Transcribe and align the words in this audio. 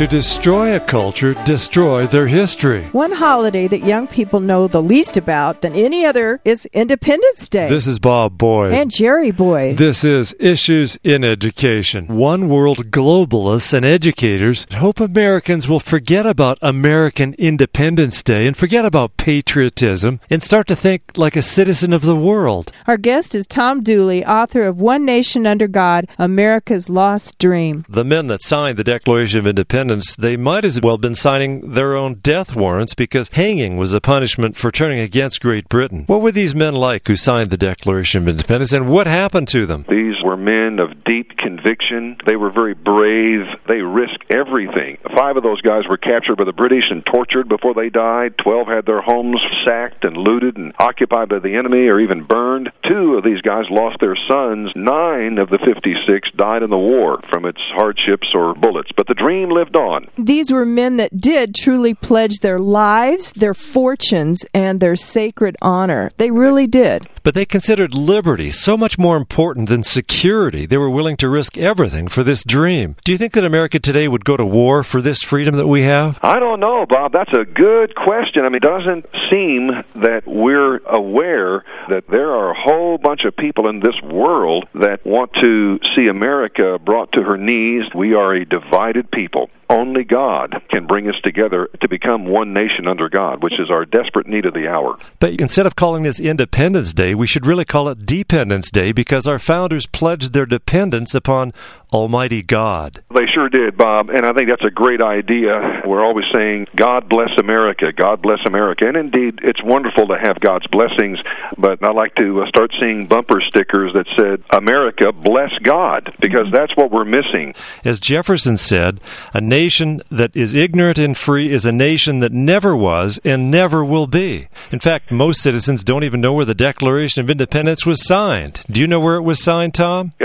to 0.00 0.06
destroy 0.06 0.74
a 0.74 0.80
culture, 0.80 1.34
destroy 1.44 2.06
their 2.06 2.26
history. 2.26 2.84
One 2.92 3.12
holiday 3.12 3.68
that 3.68 3.84
young 3.84 4.06
people 4.06 4.40
know 4.40 4.66
the 4.66 4.80
least 4.80 5.18
about 5.18 5.60
than 5.60 5.74
any 5.74 6.06
other 6.06 6.40
is 6.42 6.64
Independence 6.72 7.50
Day. 7.50 7.68
This 7.68 7.86
is 7.86 7.98
Bob 7.98 8.38
Boyd. 8.38 8.72
and 8.72 8.90
Jerry 8.90 9.30
Boyd. 9.30 9.76
This 9.76 10.02
is 10.02 10.34
Issues 10.40 10.98
in 11.04 11.22
Education. 11.22 12.06
One 12.06 12.48
world 12.48 12.90
globalists 12.90 13.74
and 13.74 13.84
educators 13.84 14.66
hope 14.72 15.00
Americans 15.00 15.68
will 15.68 15.80
forget 15.80 16.24
about 16.24 16.56
American 16.62 17.34
Independence 17.34 18.22
Day 18.22 18.46
and 18.46 18.56
forget 18.56 18.86
about 18.86 19.18
patriotism 19.18 20.18
and 20.30 20.42
start 20.42 20.66
to 20.68 20.76
think 20.76 21.02
like 21.16 21.36
a 21.36 21.42
citizen 21.42 21.92
of 21.92 22.00
the 22.00 22.16
world. 22.16 22.72
Our 22.86 22.96
guest 22.96 23.34
is 23.34 23.46
Tom 23.46 23.82
Dooley, 23.82 24.24
author 24.24 24.62
of 24.62 24.80
One 24.80 25.04
Nation 25.04 25.46
Under 25.46 25.68
God 25.68 26.06
America's 26.18 26.88
Lost 26.88 27.38
Dream. 27.38 27.84
The 27.86 28.02
men 28.02 28.28
that 28.28 28.42
signed 28.42 28.78
the 28.78 28.82
Declaration 28.82 29.40
of 29.40 29.46
Independence, 29.46 29.89
they 30.18 30.36
might 30.36 30.64
as 30.64 30.80
well 30.80 30.94
have 30.94 31.00
been 31.00 31.14
signing 31.14 31.72
their 31.72 31.96
own 31.96 32.14
death 32.14 32.54
warrants 32.54 32.94
because 32.94 33.30
hanging 33.30 33.76
was 33.76 33.92
a 33.92 34.00
punishment 34.00 34.56
for 34.56 34.70
turning 34.70 35.00
against 35.00 35.40
Great 35.40 35.68
Britain. 35.68 36.04
What 36.06 36.20
were 36.20 36.30
these 36.32 36.54
men 36.54 36.74
like 36.74 37.08
who 37.08 37.16
signed 37.16 37.50
the 37.50 37.56
Declaration 37.56 38.22
of 38.22 38.28
Independence 38.28 38.72
and 38.72 38.88
what 38.88 39.06
happened 39.06 39.48
to 39.48 39.66
them? 39.66 39.84
These 39.88 40.22
were 40.22 40.36
men 40.36 40.78
of 40.78 41.02
deep 41.04 41.36
conviction. 41.36 42.18
They 42.26 42.36
were 42.36 42.52
very 42.52 42.74
brave. 42.74 43.46
They 43.66 43.80
risked 43.80 44.32
everything. 44.32 44.98
Five 45.16 45.36
of 45.36 45.42
those 45.42 45.60
guys 45.60 45.88
were 45.88 45.96
captured 45.96 46.36
by 46.36 46.44
the 46.44 46.52
British 46.52 46.84
and 46.90 47.04
tortured 47.04 47.48
before 47.48 47.74
they 47.74 47.88
died. 47.88 48.38
Twelve 48.38 48.68
had 48.68 48.86
their 48.86 49.00
homes 49.00 49.40
sacked 49.64 50.04
and 50.04 50.16
looted 50.16 50.56
and 50.56 50.72
occupied 50.78 51.28
by 51.30 51.38
the 51.38 51.56
enemy 51.56 51.88
or 51.88 51.98
even 52.00 52.24
burned. 52.24 52.70
Two 52.88 53.14
of 53.14 53.24
these 53.24 53.40
guys 53.40 53.64
lost 53.70 53.98
their 54.00 54.16
sons. 54.28 54.70
Nine 54.76 55.38
of 55.38 55.48
the 55.48 55.58
56 55.64 56.30
died 56.36 56.62
in 56.62 56.70
the 56.70 56.78
war 56.78 57.20
from 57.32 57.44
its 57.44 57.60
hardships 57.74 58.28
or 58.34 58.54
bullets. 58.54 58.90
But 58.96 59.06
the 59.06 59.14
dream 59.14 59.48
lived. 59.48 59.70
These 60.18 60.50
were 60.50 60.66
men 60.66 60.96
that 60.96 61.20
did 61.20 61.54
truly 61.54 61.94
pledge 61.94 62.40
their 62.40 62.58
lives, 62.58 63.32
their 63.32 63.54
fortunes, 63.54 64.44
and 64.52 64.80
their 64.80 64.96
sacred 64.96 65.56
honor. 65.62 66.10
They 66.18 66.30
really 66.30 66.66
did. 66.66 67.08
But 67.22 67.34
they 67.34 67.44
considered 67.44 67.94
liberty 67.94 68.50
so 68.50 68.76
much 68.76 68.98
more 68.98 69.16
important 69.16 69.68
than 69.68 69.82
security. 69.82 70.66
They 70.66 70.78
were 70.78 70.88
willing 70.88 71.16
to 71.18 71.28
risk 71.28 71.58
everything 71.58 72.08
for 72.08 72.22
this 72.22 72.44
dream. 72.44 72.96
Do 73.04 73.12
you 73.12 73.18
think 73.18 73.34
that 73.34 73.44
America 73.44 73.78
today 73.78 74.08
would 74.08 74.24
go 74.24 74.36
to 74.36 74.46
war 74.46 74.82
for 74.82 75.02
this 75.02 75.22
freedom 75.22 75.56
that 75.56 75.66
we 75.66 75.82
have? 75.82 76.18
I 76.22 76.38
don't 76.38 76.60
know, 76.60 76.86
Bob. 76.88 77.12
That's 77.12 77.32
a 77.32 77.44
good 77.44 77.94
question. 77.94 78.44
I 78.44 78.48
mean, 78.48 78.56
it 78.56 78.62
doesn't 78.62 79.06
seem 79.30 79.68
that 79.96 80.22
we're 80.26 80.78
aware 80.86 81.64
that 81.88 82.04
there 82.08 82.30
are 82.30 82.50
a 82.50 82.60
whole 82.60 82.98
bunch 82.98 83.24
of 83.24 83.36
people 83.36 83.68
in 83.68 83.80
this 83.80 84.00
world 84.02 84.66
that 84.74 85.04
want 85.04 85.32
to 85.40 85.78
see 85.94 86.08
America 86.08 86.78
brought 86.78 87.12
to 87.12 87.22
her 87.22 87.36
knees. 87.36 87.84
We 87.94 88.14
are 88.14 88.34
a 88.34 88.44
divided 88.44 89.10
people. 89.10 89.50
Only 89.70 90.02
God 90.02 90.62
can 90.68 90.88
bring 90.88 91.08
us 91.08 91.14
together 91.22 91.68
to 91.80 91.88
become 91.88 92.26
one 92.26 92.52
nation 92.52 92.88
under 92.88 93.08
God, 93.08 93.40
which 93.40 93.52
is 93.60 93.70
our 93.70 93.84
desperate 93.84 94.26
need 94.26 94.44
of 94.44 94.52
the 94.52 94.66
hour. 94.66 94.98
But 95.20 95.40
instead 95.40 95.64
of 95.64 95.76
calling 95.76 96.02
this 96.02 96.18
Independence 96.18 96.92
Day, 96.92 97.14
we 97.14 97.28
should 97.28 97.46
really 97.46 97.64
call 97.64 97.88
it 97.88 98.04
Dependence 98.04 98.72
Day 98.72 98.90
because 98.90 99.28
our 99.28 99.38
founders 99.38 99.86
pledged 99.86 100.32
their 100.32 100.44
dependence 100.44 101.14
upon 101.14 101.52
Almighty 101.92 102.42
God. 102.42 103.02
They 103.14 103.26
sure 103.34 103.48
did, 103.48 103.76
Bob, 103.76 104.10
and 104.10 104.24
I 104.24 104.32
think 104.32 104.48
that's 104.48 104.64
a 104.64 104.70
great 104.70 105.00
idea. 105.00 105.82
We're 105.86 106.04
always 106.04 106.26
saying, 106.34 106.66
God 106.76 107.08
bless 107.08 107.30
America, 107.38 107.92
God 107.92 108.22
bless 108.22 108.38
America. 108.46 108.86
And 108.86 108.96
indeed, 108.96 109.40
it's 109.42 109.62
wonderful 109.62 110.06
to 110.08 110.16
have 110.20 110.40
God's 110.40 110.66
blessings, 110.68 111.18
but 111.58 111.84
I 111.86 111.92
like 111.92 112.14
to 112.16 112.42
uh, 112.42 112.48
start 112.48 112.72
seeing 112.80 113.06
bumper 113.06 113.40
stickers 113.48 113.92
that 113.94 114.06
said, 114.16 114.42
America, 114.56 115.12
bless 115.12 115.50
God, 115.62 116.14
because 116.20 116.46
that's 116.52 116.76
what 116.76 116.90
we're 116.90 117.04
missing. 117.04 117.54
As 117.84 118.00
Jefferson 118.00 118.56
said, 118.56 119.00
a 119.34 119.40
nation 119.40 120.02
that 120.10 120.34
is 120.36 120.54
ignorant 120.54 120.98
and 120.98 121.16
free 121.16 121.52
is 121.52 121.66
a 121.66 121.72
nation 121.72 122.20
that 122.20 122.32
never 122.32 122.76
was 122.76 123.18
and 123.24 123.50
never 123.50 123.84
will 123.84 124.06
be. 124.06 124.48
In 124.70 124.80
fact, 124.80 125.10
most 125.10 125.42
citizens 125.42 125.82
don't 125.84 126.04
even 126.04 126.20
know 126.20 126.32
where 126.32 126.44
the 126.44 126.54
Declaration 126.54 127.20
of 127.20 127.30
Independence 127.30 127.84
was 127.84 128.06
signed. 128.06 128.62
Do 128.70 128.80
you 128.80 128.86
know 128.86 129.00
where 129.00 129.16
it 129.16 129.22
was 129.22 129.42
signed, 129.42 129.74
Tom? 129.74 130.12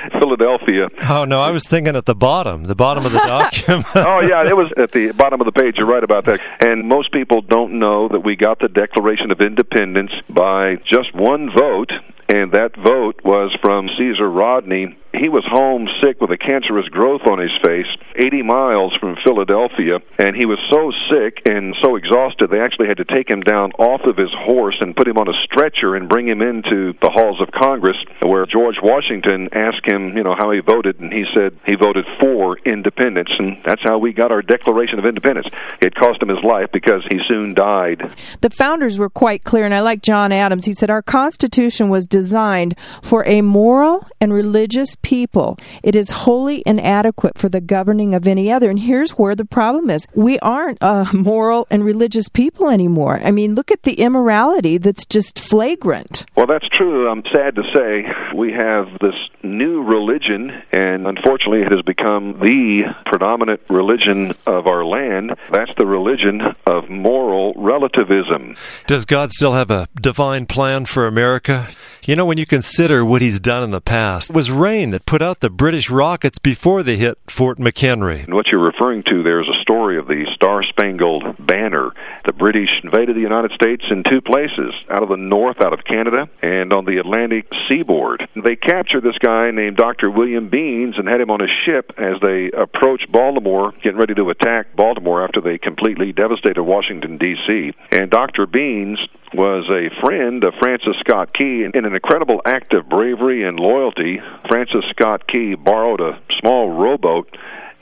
Philadelphia. 0.20 0.88
Oh, 1.08 1.24
no, 1.24 1.40
I 1.40 1.50
was 1.50 1.66
thinking 1.66 1.96
at 1.96 2.06
the 2.06 2.14
bottom, 2.14 2.64
the 2.64 2.74
bottom 2.74 3.06
of 3.06 3.12
the 3.12 3.18
document. 3.26 3.86
oh 3.94 4.20
yeah, 4.20 4.46
it 4.46 4.56
was 4.56 4.72
at 4.76 4.92
the 4.92 5.12
bottom 5.12 5.40
of 5.40 5.46
the 5.46 5.52
page. 5.52 5.74
You're 5.76 5.86
right 5.86 6.04
about 6.04 6.24
that. 6.26 6.40
And 6.60 6.88
most 6.88 7.12
people 7.12 7.42
don't 7.42 7.78
know 7.78 8.08
that 8.08 8.20
we 8.20 8.36
got 8.36 8.58
the 8.58 8.68
Declaration 8.68 9.30
of 9.30 9.40
Independence 9.40 10.12
by 10.28 10.76
just 10.90 11.14
one 11.14 11.50
vote, 11.56 11.90
and 12.28 12.52
that 12.52 12.76
vote 12.76 13.20
was 13.24 13.56
from 13.60 13.88
Caesar 13.98 14.30
Rodney. 14.30 14.96
He 15.12 15.28
was 15.28 15.42
homesick 15.50 16.20
with 16.20 16.30
a 16.30 16.38
cancerous 16.38 16.86
growth 16.86 17.26
on 17.26 17.40
his 17.40 17.50
face, 17.66 17.90
80 18.14 18.42
miles 18.42 18.94
from 19.00 19.16
Philadelphia, 19.26 19.98
and 20.22 20.36
he 20.36 20.46
was 20.46 20.62
so 20.70 20.92
sick 21.10 21.42
and 21.50 21.74
so 21.82 21.96
exhausted 21.96 22.46
they 22.46 22.60
actually 22.62 22.86
had 22.86 22.98
to 23.02 23.04
take 23.04 23.28
him 23.28 23.40
down 23.40 23.72
off 23.72 24.06
of 24.06 24.16
his 24.16 24.30
horse 24.46 24.76
and 24.78 24.94
put 24.94 25.08
him 25.08 25.18
on 25.18 25.26
a 25.26 25.34
stretcher 25.42 25.96
and 25.96 26.08
bring 26.08 26.28
him 26.28 26.40
into 26.40 26.94
the 27.02 27.10
halls 27.10 27.40
of 27.42 27.50
Congress 27.50 27.96
where 28.22 28.46
George 28.46 28.78
Washington 28.80 29.48
asked 29.50 29.82
him, 29.90 30.16
you 30.16 30.22
know, 30.22 30.34
how 30.38 30.50
he 30.50 30.60
voted 30.60 31.00
and 31.00 31.12
he 31.12 31.24
said 31.34 31.58
he 31.66 31.74
voted 31.74 32.04
for 32.20 32.58
independence 32.58 33.30
and 33.38 33.58
that's 33.64 33.82
how 33.82 33.98
we 33.98 34.12
got 34.12 34.32
our 34.32 34.42
Declaration 34.42 34.98
of 34.98 35.04
Independence. 35.04 35.48
It 35.80 35.94
cost 35.94 36.22
him 36.22 36.28
his 36.28 36.42
life 36.44 36.68
because 36.72 37.02
he 37.10 37.18
soon 37.28 37.54
died. 37.54 38.14
The 38.40 38.50
founders 38.50 38.98
were 38.98 39.10
quite 39.10 39.44
clear, 39.44 39.64
and 39.64 39.74
I 39.74 39.80
like 39.80 40.02
John 40.02 40.32
Adams. 40.32 40.66
He 40.66 40.72
said, 40.72 40.90
Our 40.90 41.02
Constitution 41.02 41.88
was 41.88 42.06
designed 42.06 42.76
for 43.02 43.26
a 43.26 43.42
moral 43.42 44.06
and 44.20 44.32
religious 44.32 44.96
people. 45.02 45.58
It 45.82 45.96
is 45.96 46.10
wholly 46.10 46.62
inadequate 46.66 47.38
for 47.38 47.48
the 47.48 47.60
governing 47.60 48.14
of 48.14 48.26
any 48.26 48.50
other. 48.52 48.70
And 48.70 48.78
here's 48.78 49.12
where 49.12 49.34
the 49.34 49.44
problem 49.44 49.90
is 49.90 50.06
we 50.14 50.38
aren't 50.40 50.82
uh, 50.82 51.06
a 51.12 51.16
moral 51.16 51.66
and 51.70 51.84
religious 51.84 52.28
people 52.28 52.68
anymore. 52.68 53.20
I 53.22 53.30
mean, 53.30 53.54
look 53.54 53.70
at 53.70 53.82
the 53.82 53.94
immorality 53.94 54.78
that's 54.78 55.06
just 55.06 55.38
flagrant. 55.38 56.26
Well, 56.36 56.46
that's 56.46 56.68
true. 56.68 57.08
I'm 57.08 57.22
sad 57.32 57.54
to 57.56 57.62
say 57.74 58.06
we 58.34 58.52
have 58.52 58.86
this 59.00 59.14
new 59.42 59.79
religion, 59.80 60.50
and 60.72 61.06
unfortunately, 61.06 61.62
it 61.62 61.72
has 61.72 61.82
become 61.82 62.38
the 62.40 62.82
predominant 63.06 63.60
religion 63.68 64.32
of 64.46 64.66
our 64.66 64.84
land. 64.84 65.34
That's 65.52 65.72
the 65.76 65.86
religion 65.86 66.40
of 66.66 66.88
moral 66.88 67.54
relativism. 67.56 68.56
Does 68.86 69.04
God 69.04 69.32
still 69.32 69.52
have 69.52 69.70
a 69.70 69.88
divine 70.00 70.46
plan 70.46 70.86
for 70.86 71.06
America? 71.06 71.68
You 72.06 72.16
know, 72.16 72.24
when 72.24 72.38
you 72.38 72.46
consider 72.46 73.04
what 73.04 73.20
he's 73.20 73.40
done 73.40 73.62
in 73.62 73.72
the 73.72 73.80
past, 73.80 74.30
it 74.30 74.36
was 74.36 74.50
rain 74.50 74.88
that 74.90 75.04
put 75.04 75.20
out 75.20 75.40
the 75.40 75.50
British 75.50 75.90
rockets 75.90 76.38
before 76.38 76.82
they 76.82 76.96
hit 76.96 77.18
Fort 77.28 77.58
McHenry. 77.58 78.24
And 78.24 78.32
what 78.32 78.46
you're 78.46 78.64
referring 78.64 79.02
to 79.02 79.22
there 79.22 79.42
is 79.42 79.48
a 79.48 79.60
story 79.60 79.98
of 79.98 80.06
the 80.06 80.24
Star 80.34 80.62
Spangled 80.62 81.36
Banner. 81.38 81.90
The 82.24 82.32
British 82.32 82.70
invaded 82.82 83.16
the 83.16 83.20
United 83.20 83.52
States 83.52 83.84
in 83.90 84.02
two 84.08 84.22
places 84.22 84.72
out 84.88 85.02
of 85.02 85.10
the 85.10 85.18
north, 85.18 85.60
out 85.60 85.74
of 85.74 85.84
Canada, 85.84 86.30
and 86.40 86.72
on 86.72 86.86
the 86.86 86.96
Atlantic 86.96 87.52
seaboard. 87.68 88.26
They 88.34 88.56
captured 88.56 89.02
this 89.02 89.18
guy 89.18 89.50
named 89.50 89.76
Dr. 89.76 90.10
William 90.10 90.48
Beans 90.48 90.94
and 90.96 91.06
had 91.06 91.20
him 91.20 91.30
on 91.30 91.42
a 91.42 91.52
ship 91.66 91.92
as 91.98 92.16
they 92.22 92.50
approached 92.50 93.12
Baltimore, 93.12 93.72
getting 93.82 93.98
ready 93.98 94.14
to 94.14 94.30
attack 94.30 94.74
Baltimore 94.74 95.22
after 95.22 95.42
they 95.42 95.58
completely 95.58 96.12
devastated 96.12 96.62
Washington, 96.62 97.18
D.C. 97.18 97.72
And 97.92 98.10
Dr. 98.10 98.46
Beans 98.46 98.98
was 99.34 99.68
a 99.70 99.90
friend 100.00 100.44
of 100.44 100.54
Francis 100.58 100.96
Scott 101.00 101.32
Key. 101.32 101.64
In 101.64 101.84
an 101.84 101.94
incredible 101.94 102.40
act 102.44 102.74
of 102.74 102.88
bravery 102.88 103.46
and 103.46 103.58
loyalty, 103.58 104.20
Francis 104.48 104.84
Scott 104.90 105.26
Key 105.26 105.54
borrowed 105.54 106.00
a 106.00 106.20
small 106.40 106.70
rowboat 106.70 107.28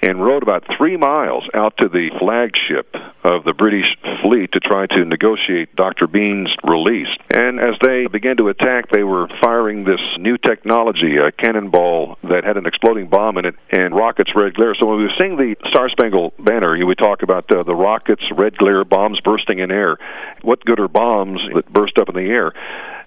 and 0.03 0.22
rode 0.22 0.42
about 0.42 0.64
three 0.76 0.97
miles 0.97 1.44
out 1.54 1.76
to 1.78 1.88
the 1.88 2.10
flagship 2.19 2.94
of 3.25 3.44
the 3.44 3.53
British 3.53 3.86
fleet 4.22 4.53
to 4.53 4.60
try 4.60 4.86
to 4.86 5.04
negotiate 5.04 5.75
Dr. 5.75 6.06
Bean's 6.06 6.54
release. 6.64 7.09
And 7.32 7.59
as 7.59 7.75
they 7.82 8.06
began 8.06 8.36
to 8.36 8.48
attack, 8.48 8.91
they 8.91 9.03
were 9.03 9.28
firing 9.42 9.84
this 9.84 10.00
new 10.18 10.39
technology, 10.39 11.16
a 11.16 11.33
cannonball 11.33 12.16
that 12.22 12.45
had 12.45 12.56
an 12.56 12.66
exploding 12.66 13.09
bomb 13.09 13.39
in 13.39 13.45
it, 13.47 13.54
and 13.71 13.95
rockets, 13.95 14.30
red 14.34 14.54
glare. 14.54 14.74
So 14.78 14.86
when 14.86 14.98
we 14.98 15.04
were 15.04 15.18
seeing 15.18 15.36
the 15.36 15.56
Star 15.68 15.89
Spangled 15.89 16.34
Banner, 16.39 16.77
you 16.77 16.86
would 16.86 16.98
talk 16.98 17.22
about 17.22 17.50
uh, 17.54 17.62
the 17.65 17.74
rockets, 17.74 18.22
red 18.36 18.56
glare, 18.56 18.84
bombs 18.84 19.21
bursting 19.21 19.59
in 19.59 19.71
air. 19.71 19.98
What 20.42 20.65
good 20.65 20.78
are 20.80 20.89
bombs 20.89 21.41
that 21.54 21.72
burst 21.72 21.98
up 21.98 22.09
in 22.09 22.15
the 22.15 22.30
air? 22.30 22.53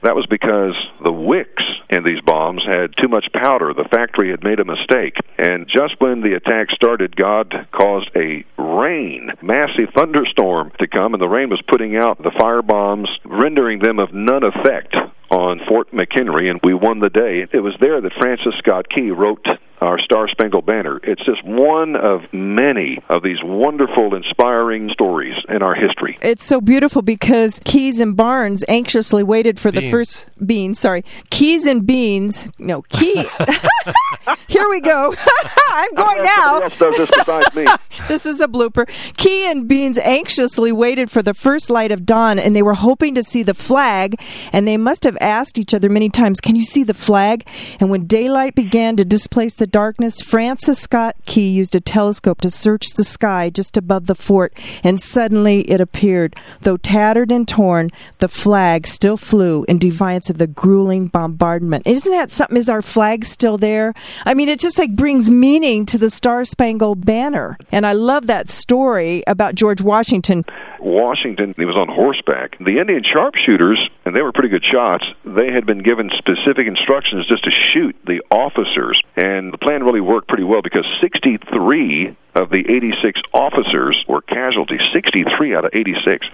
That 0.03 0.15
was 0.15 0.25
because 0.29 0.73
the 1.03 1.11
wicks 1.11 1.63
in 1.89 2.03
these 2.03 2.21
bombs 2.25 2.63
had 2.65 2.93
too 2.99 3.07
much 3.07 3.25
powder. 3.33 3.73
The 3.73 3.87
factory 3.91 4.31
had 4.31 4.43
made 4.43 4.59
a 4.59 4.65
mistake. 4.65 5.15
And 5.37 5.67
just 5.67 5.99
when 5.99 6.21
the 6.21 6.33
attack 6.33 6.71
started, 6.71 7.15
God 7.15 7.53
caused 7.71 8.09
a 8.15 8.43
rain, 8.57 9.29
massive 9.41 9.93
thunderstorm 9.95 10.71
to 10.79 10.87
come, 10.87 11.13
and 11.13 11.21
the 11.21 11.27
rain 11.27 11.49
was 11.49 11.61
putting 11.67 11.95
out 11.97 12.17
the 12.17 12.31
fire 12.39 12.61
bombs, 12.61 13.09
rendering 13.25 13.79
them 13.79 13.99
of 13.99 14.13
none 14.13 14.43
effect 14.43 14.95
on 15.29 15.61
Fort 15.67 15.91
McHenry, 15.91 16.49
and 16.49 16.59
we 16.63 16.73
won 16.73 16.99
the 16.99 17.09
day. 17.09 17.45
It 17.51 17.59
was 17.61 17.75
there 17.79 18.01
that 18.01 18.13
Francis 18.19 18.55
Scott 18.59 18.87
Key 18.89 19.11
wrote 19.11 19.45
our 19.81 19.99
Star 19.99 20.27
Spangled 20.29 20.65
Banner. 20.65 20.99
It's 21.03 21.23
just 21.25 21.43
one 21.43 21.95
of 21.95 22.21
many 22.31 22.99
of 23.09 23.23
these 23.23 23.39
wonderful, 23.43 24.15
inspiring 24.15 24.89
stories 24.93 25.35
in 25.49 25.61
our 25.61 25.75
history. 25.75 26.17
It's 26.21 26.43
so 26.43 26.61
beautiful 26.61 27.01
because 27.01 27.59
Keys 27.63 27.99
and 27.99 28.15
Barnes 28.15 28.63
anxiously 28.67 29.23
waited 29.23 29.59
for 29.59 29.71
the 29.71 29.89
first 29.89 30.27
beans, 30.45 30.79
sorry, 30.79 31.03
keys 31.29 31.65
and 31.65 31.85
beans. 31.85 32.47
No, 32.59 32.81
key. 32.83 33.27
Here 34.47 34.67
we 34.69 34.81
go. 34.81 35.13
I'm 35.67 35.93
going 35.95 36.23
now. 36.23 36.59
This 38.07 38.25
is 38.25 38.41
a 38.41 38.47
blooper. 38.47 38.87
Key 39.15 39.45
and 39.45 39.67
Beans 39.67 39.97
anxiously 39.97 40.71
waited 40.71 41.09
for 41.11 41.21
the 41.21 41.33
first 41.33 41.69
light 41.69 41.91
of 41.91 42.05
dawn, 42.05 42.39
and 42.39 42.55
they 42.55 42.61
were 42.61 42.73
hoping 42.73 43.15
to 43.15 43.23
see 43.23 43.43
the 43.43 43.53
flag. 43.53 44.19
And 44.51 44.67
they 44.67 44.75
must 44.77 45.03
have 45.03 45.17
asked 45.21 45.57
each 45.57 45.73
other 45.73 45.89
many 45.89 46.09
times, 46.09 46.41
"Can 46.41 46.55
you 46.55 46.63
see 46.63 46.83
the 46.83 46.93
flag?" 46.93 47.45
And 47.79 47.89
when 47.89 48.07
daylight 48.07 48.55
began 48.55 48.95
to 48.97 49.05
displace 49.05 49.53
the 49.53 49.67
darkness, 49.67 50.21
Francis 50.21 50.79
Scott 50.79 51.15
Key 51.25 51.47
used 51.49 51.75
a 51.75 51.79
telescope 51.79 52.41
to 52.41 52.49
search 52.49 52.87
the 52.95 53.03
sky 53.03 53.49
just 53.49 53.77
above 53.77 54.07
the 54.07 54.15
fort, 54.15 54.53
and 54.83 54.99
suddenly 54.99 55.61
it 55.69 55.79
appeared. 55.79 56.35
Though 56.61 56.77
tattered 56.77 57.31
and 57.31 57.47
torn, 57.47 57.91
the 58.19 58.27
flag 58.27 58.87
still 58.87 59.17
flew 59.17 59.63
in 59.67 59.77
defiance 59.77 60.29
of 60.31 60.39
the 60.39 60.47
grueling 60.47 61.07
bombardment. 61.07 61.85
Isn't 61.85 62.11
that 62.11 62.31
something? 62.31 62.57
Is 62.57 62.69
our 62.69 62.81
flag 62.81 63.25
still 63.25 63.57
there? 63.57 63.93
I 64.25 64.33
mean, 64.33 64.49
it 64.49 64.59
just 64.59 64.79
like 64.79 64.95
brings 64.95 65.29
meaning 65.29 65.85
to 65.87 65.97
the 65.97 66.09
Star 66.09 66.43
Spangled 66.43 67.05
Banner. 67.05 67.57
And 67.71 67.85
I 67.85 67.93
love 67.93 68.27
that 68.27 68.49
story 68.49 69.23
about 69.27 69.55
George 69.55 69.81
Washington. 69.81 70.43
Washington, 70.79 71.53
he 71.57 71.65
was 71.65 71.75
on 71.75 71.87
horseback. 71.87 72.57
The 72.57 72.79
Indian 72.79 73.03
sharpshooters, 73.03 73.77
and 74.03 74.15
they 74.15 74.21
were 74.21 74.31
pretty 74.31 74.49
good 74.49 74.65
shots, 74.65 75.05
they 75.23 75.51
had 75.51 75.65
been 75.65 75.83
given 75.83 76.09
specific 76.17 76.65
instructions 76.67 77.27
just 77.27 77.43
to 77.43 77.51
shoot 77.51 77.95
the 78.07 78.21
officers. 78.31 78.99
And 79.15 79.53
the 79.53 79.59
plan 79.59 79.83
really 79.83 80.01
worked 80.01 80.27
pretty 80.27 80.43
well 80.43 80.61
because 80.63 80.85
63 80.99 82.17
of 82.35 82.49
the 82.49 82.63
86 82.67 83.21
officers 83.33 84.03
were 84.07 84.21
casualties, 84.21 84.81
63 84.93 85.55
out 85.55 85.65
of 85.65 85.71
86. 85.73 86.25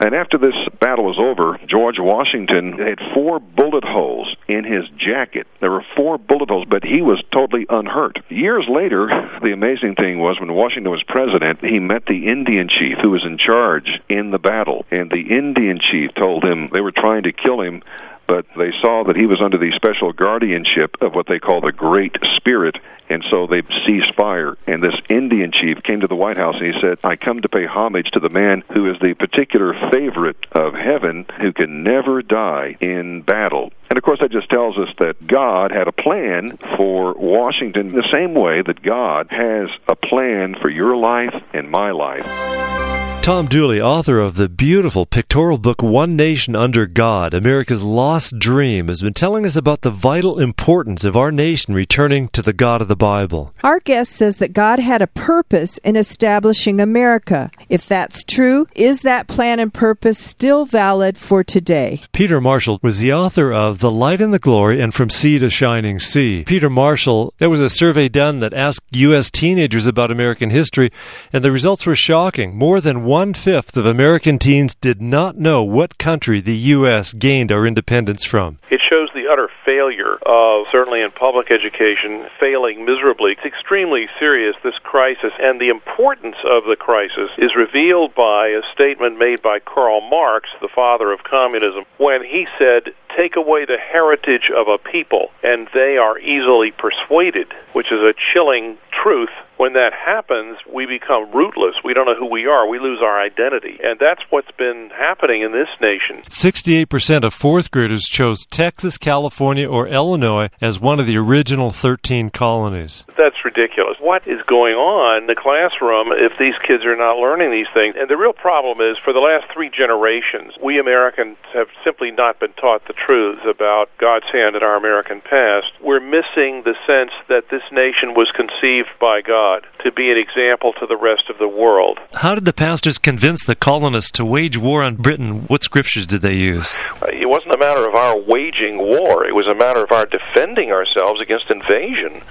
And 0.00 0.14
after 0.14 0.38
this 0.38 0.54
battle 0.80 1.04
was 1.04 1.18
over, 1.18 1.58
George 1.66 1.98
Washington 1.98 2.78
had 2.78 2.98
four 3.14 3.38
bullet 3.38 3.84
holes 3.84 4.34
in 4.48 4.64
his 4.64 4.84
jacket. 4.96 5.46
There 5.60 5.70
were 5.70 5.84
four 5.96 6.18
bullet 6.18 6.50
holes, 6.50 6.66
but 6.68 6.84
he 6.84 7.00
was 7.00 7.22
totally 7.32 7.66
unhurt. 7.68 8.18
Years 8.28 8.66
later, 8.68 9.06
the 9.42 9.52
amazing 9.52 9.94
thing 9.94 10.18
was 10.18 10.38
when 10.40 10.52
Washington 10.52 10.90
was 10.90 11.02
president, 11.06 11.64
he 11.64 11.78
met 11.78 12.06
the 12.06 12.26
Indian 12.28 12.68
chief 12.68 12.98
who 13.02 13.10
was 13.10 13.24
in 13.24 13.38
charge 13.38 14.00
in 14.08 14.30
the 14.30 14.38
battle. 14.38 14.84
And 14.90 15.10
the 15.10 15.36
Indian 15.36 15.78
chief 15.80 16.12
told 16.14 16.44
him 16.44 16.70
they 16.72 16.80
were 16.80 16.92
trying 16.92 17.24
to 17.24 17.32
kill 17.32 17.60
him 17.60 17.82
but 18.26 18.46
they 18.56 18.72
saw 18.80 19.04
that 19.04 19.16
he 19.16 19.26
was 19.26 19.40
under 19.42 19.58
the 19.58 19.72
special 19.76 20.12
guardianship 20.12 20.96
of 21.00 21.14
what 21.14 21.26
they 21.26 21.38
call 21.38 21.60
the 21.60 21.72
Great 21.72 22.16
Spirit, 22.36 22.76
and 23.08 23.24
so 23.30 23.46
they 23.46 23.62
ceased 23.86 24.14
fire. 24.16 24.56
And 24.66 24.82
this 24.82 24.94
Indian 25.08 25.52
chief 25.52 25.82
came 25.82 26.00
to 26.00 26.06
the 26.06 26.14
White 26.14 26.36
House 26.36 26.56
and 26.58 26.74
he 26.74 26.80
said, 26.80 26.98
I 27.04 27.16
come 27.16 27.42
to 27.42 27.48
pay 27.48 27.66
homage 27.66 28.10
to 28.12 28.20
the 28.20 28.30
man 28.30 28.62
who 28.72 28.90
is 28.90 28.96
the 29.00 29.14
particular 29.14 29.74
favorite 29.92 30.38
of 30.52 30.74
heaven 30.74 31.26
who 31.40 31.52
can 31.52 31.82
never 31.82 32.22
die 32.22 32.76
in 32.80 33.22
battle. 33.22 33.72
And 33.90 33.98
of 33.98 34.02
course, 34.02 34.20
that 34.20 34.32
just 34.32 34.48
tells 34.48 34.78
us 34.78 34.88
that 34.98 35.26
God 35.26 35.70
had 35.70 35.86
a 35.86 35.92
plan 35.92 36.58
for 36.76 37.14
Washington 37.14 37.92
the 37.92 38.08
same 38.10 38.34
way 38.34 38.62
that 38.62 38.82
God 38.82 39.28
has 39.30 39.68
a 39.86 39.94
plan 39.94 40.56
for 40.60 40.68
your 40.68 40.96
life 40.96 41.34
and 41.52 41.70
my 41.70 41.90
life. 41.90 43.13
Tom 43.24 43.46
Dooley, 43.46 43.80
author 43.80 44.20
of 44.20 44.36
the 44.36 44.50
beautiful 44.50 45.06
pictorial 45.06 45.56
book 45.56 45.82
One 45.82 46.14
Nation 46.14 46.54
Under 46.54 46.84
God, 46.84 47.32
America's 47.32 47.82
Lost 47.82 48.38
Dream, 48.38 48.88
has 48.88 49.00
been 49.00 49.14
telling 49.14 49.46
us 49.46 49.56
about 49.56 49.80
the 49.80 49.88
vital 49.88 50.38
importance 50.38 51.04
of 51.04 51.16
our 51.16 51.32
nation 51.32 51.72
returning 51.72 52.28
to 52.28 52.42
the 52.42 52.52
God 52.52 52.82
of 52.82 52.88
the 52.88 52.94
Bible. 52.94 53.54
Our 53.62 53.80
guest 53.80 54.12
says 54.12 54.36
that 54.36 54.52
God 54.52 54.78
had 54.78 55.00
a 55.00 55.06
purpose 55.06 55.78
in 55.78 55.96
establishing 55.96 56.82
America. 56.82 57.50
If 57.70 57.86
that's 57.86 58.24
true, 58.24 58.66
is 58.74 59.00
that 59.00 59.26
plan 59.26 59.58
and 59.58 59.72
purpose 59.72 60.18
still 60.18 60.66
valid 60.66 61.16
for 61.16 61.42
today? 61.42 62.00
Peter 62.12 62.42
Marshall 62.42 62.78
was 62.82 62.98
the 62.98 63.14
author 63.14 63.54
of 63.54 63.78
The 63.78 63.90
Light 63.90 64.20
and 64.20 64.34
the 64.34 64.38
Glory 64.38 64.82
and 64.82 64.92
From 64.92 65.08
Sea 65.08 65.38
to 65.38 65.48
Shining 65.48 65.98
Sea. 65.98 66.44
Peter 66.46 66.68
Marshall, 66.68 67.32
there 67.38 67.48
was 67.48 67.62
a 67.62 67.70
survey 67.70 68.10
done 68.10 68.40
that 68.40 68.52
asked 68.52 68.82
U.S. 68.92 69.30
teenagers 69.30 69.86
about 69.86 70.10
American 70.10 70.50
history, 70.50 70.92
and 71.32 71.42
the 71.42 71.50
results 71.50 71.86
were 71.86 71.96
shocking. 71.96 72.54
More 72.54 72.82
than 72.82 73.04
one 73.14 73.32
fifth 73.32 73.76
of 73.76 73.86
American 73.86 74.40
teens 74.40 74.74
did 74.74 75.00
not 75.00 75.36
know 75.36 75.62
what 75.62 75.98
country 75.98 76.40
the 76.40 76.56
U.S. 76.74 77.12
gained 77.12 77.52
our 77.52 77.64
independence 77.64 78.24
from. 78.24 78.58
It 78.72 78.80
shows 78.94 79.10
the 79.14 79.26
utter 79.26 79.50
failure 79.64 80.22
of, 80.22 80.66
certainly 80.70 81.02
in 81.02 81.10
public 81.10 81.50
education, 81.50 82.30
failing 82.38 82.84
miserably. 82.84 83.32
It's 83.32 83.44
extremely 83.44 84.06
serious, 84.20 84.54
this 84.62 84.78
crisis, 84.84 85.32
and 85.40 85.60
the 85.60 85.68
importance 85.68 86.36
of 86.46 86.62
the 86.64 86.76
crisis 86.78 87.30
is 87.38 87.58
revealed 87.58 88.14
by 88.14 88.54
a 88.54 88.62
statement 88.72 89.18
made 89.18 89.42
by 89.42 89.58
Karl 89.58 90.00
Marx, 90.00 90.48
the 90.60 90.70
father 90.72 91.10
of 91.10 91.24
communism, 91.24 91.84
when 91.98 92.22
he 92.22 92.46
said, 92.58 92.94
Take 93.16 93.36
away 93.36 93.64
the 93.64 93.78
heritage 93.78 94.50
of 94.54 94.66
a 94.66 94.78
people, 94.78 95.30
and 95.42 95.68
they 95.72 95.96
are 95.98 96.18
easily 96.18 96.70
persuaded, 96.70 97.46
which 97.72 97.90
is 97.90 98.02
a 98.02 98.14
chilling 98.32 98.78
truth 98.90 99.30
when 99.56 99.74
that 99.74 99.92
happens, 99.92 100.58
we 100.72 100.86
become 100.86 101.30
rootless. 101.32 101.76
We 101.84 101.94
don't 101.94 102.06
know 102.06 102.16
who 102.16 102.30
we 102.30 102.46
are. 102.46 102.68
We 102.68 102.78
lose 102.78 103.00
our 103.02 103.20
identity. 103.20 103.78
And 103.82 103.98
that's 103.98 104.22
what's 104.30 104.50
been 104.58 104.90
happening 104.90 105.42
in 105.42 105.52
this 105.52 105.68
nation. 105.80 106.22
68% 106.28 107.24
of 107.24 107.32
fourth 107.32 107.70
graders 107.70 108.02
chose 108.02 108.46
Texas, 108.84 108.98
California, 108.98 109.66
or 109.66 109.88
Illinois 109.88 110.50
as 110.60 110.78
one 110.78 111.00
of 111.00 111.06
the 111.06 111.16
original 111.16 111.70
13 111.70 112.28
colonies. 112.28 113.06
That's 113.16 113.42
ridiculous. 113.42 113.96
What 113.98 114.28
is 114.28 114.42
going 114.46 114.74
on 114.74 115.22
in 115.22 115.26
the 115.26 115.34
classroom 115.34 116.12
if 116.12 116.36
these 116.38 116.52
kids 116.66 116.84
are 116.84 116.96
not 116.96 117.16
learning 117.16 117.50
these 117.50 117.72
things? 117.72 117.94
And 117.96 118.10
the 118.10 118.16
real 118.18 118.34
problem 118.34 118.84
is 118.84 118.98
for 119.02 119.14
the 119.14 119.24
last 119.24 119.48
three 119.54 119.70
generations, 119.70 120.52
we 120.62 120.78
Americans 120.78 121.38
have 121.54 121.68
simply 121.82 122.10
not 122.10 122.40
been 122.40 122.52
taught 122.60 122.84
the 122.86 122.92
truths 122.92 123.40
about 123.48 123.88
God's 123.96 124.26
hand 124.32 124.54
in 124.54 124.62
our 124.62 124.76
American 124.76 125.22
past. 125.22 125.72
We're 125.80 126.04
missing 126.04 126.68
the 126.68 126.76
sense 126.84 127.12
that 127.28 127.48
this 127.48 127.64
nation 127.72 128.12
was 128.12 128.28
conceived 128.36 128.92
by 129.00 129.22
God 129.22 129.64
to 129.84 129.92
be 129.92 130.10
an 130.10 130.18
example 130.18 130.72
to 130.80 130.86
the 130.86 130.96
rest 130.96 131.30
of 131.30 131.38
the 131.38 131.48
world. 131.48 132.00
How 132.12 132.34
did 132.34 132.44
the 132.44 132.52
pastors 132.52 132.98
convince 132.98 133.46
the 133.46 133.54
colonists 133.54 134.10
to 134.12 134.24
wage 134.24 134.58
war 134.58 134.82
on 134.82 134.96
Britain? 134.96 135.46
What 135.48 135.62
scriptures 135.62 136.06
did 136.06 136.22
they 136.22 136.36
use? 136.36 136.74
Uh, 137.00 137.06
it 137.12 137.28
wasn't 137.28 137.54
a 137.54 137.58
matter 137.58 137.86
of 137.88 137.94
our 137.94 138.18
waging 138.18 138.63
war, 138.72 139.26
it 139.26 139.34
was 139.34 139.46
a 139.46 139.54
matter 139.54 139.82
of 139.82 139.92
our 139.92 140.06
defending 140.06 140.72
ourselves 140.72 141.20
against 141.20 141.50
invasion. 141.50 142.22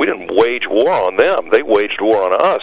We 0.00 0.06
didn't 0.06 0.34
wage 0.34 0.66
war 0.66 0.90
on 0.90 1.16
them. 1.16 1.50
They 1.50 1.62
waged 1.62 2.00
war 2.00 2.24
on 2.24 2.32
us. 2.32 2.62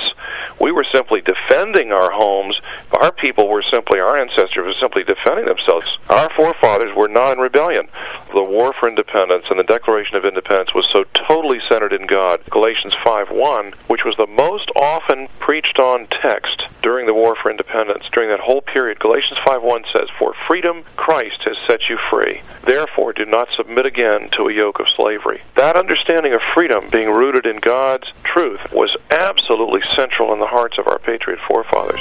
We 0.59 0.71
were 0.71 0.83
simply 0.83 1.21
defending 1.21 1.91
our 1.91 2.09
homes. 2.09 2.59
Our 2.91 3.11
people 3.11 3.47
were 3.47 3.61
simply, 3.61 3.99
our 3.99 4.17
ancestors 4.17 4.65
were 4.65 4.73
simply 4.73 5.03
defending 5.03 5.45
themselves. 5.45 5.99
Our 6.09 6.31
forefathers 6.31 6.95
were 6.95 7.07
not 7.07 7.33
in 7.33 7.37
rebellion. 7.37 7.89
The 8.33 8.41
war 8.41 8.73
for 8.73 8.89
independence 8.89 9.45
and 9.51 9.59
the 9.59 9.63
Declaration 9.63 10.17
of 10.17 10.25
Independence 10.25 10.73
was 10.73 10.87
so 10.91 11.03
totally 11.13 11.59
centered 11.69 11.93
in 11.93 12.07
God. 12.07 12.41
Galatians 12.49 12.95
5.1, 12.95 13.75
which 13.87 14.03
was 14.03 14.15
the 14.17 14.25
most 14.25 14.71
often 14.75 15.27
preached 15.37 15.77
on 15.77 16.07
text 16.07 16.63
during 16.81 17.05
the 17.05 17.13
war 17.13 17.35
for 17.35 17.51
independence, 17.51 18.05
during 18.11 18.29
that 18.29 18.39
whole 18.39 18.61
period, 18.61 18.99
Galatians 18.99 19.39
5.1 19.41 19.91
says, 19.91 20.09
For 20.17 20.33
freedom 20.33 20.85
Christ 20.95 21.43
has 21.43 21.57
set 21.67 21.87
you 21.87 21.97
free. 21.97 22.41
Therefore 22.63 23.13
do 23.13 23.25
not 23.25 23.49
submit 23.55 23.85
again 23.85 24.29
to 24.31 24.47
a 24.47 24.53
yoke 24.53 24.79
of 24.79 24.89
slavery. 24.89 25.43
That 25.55 25.75
understanding 25.75 26.33
of 26.33 26.41
freedom 26.41 26.89
being 26.91 27.11
rooted 27.27 27.45
in 27.45 27.59
God's 27.59 28.09
truth 28.23 28.71
was 28.71 28.95
absolutely 29.11 29.81
central 29.93 30.31
in 30.31 30.39
the 30.39 30.47
hearts 30.47 30.77
of 30.77 30.87
our 30.87 30.97
patriot 30.97 31.41
forefathers. 31.41 31.99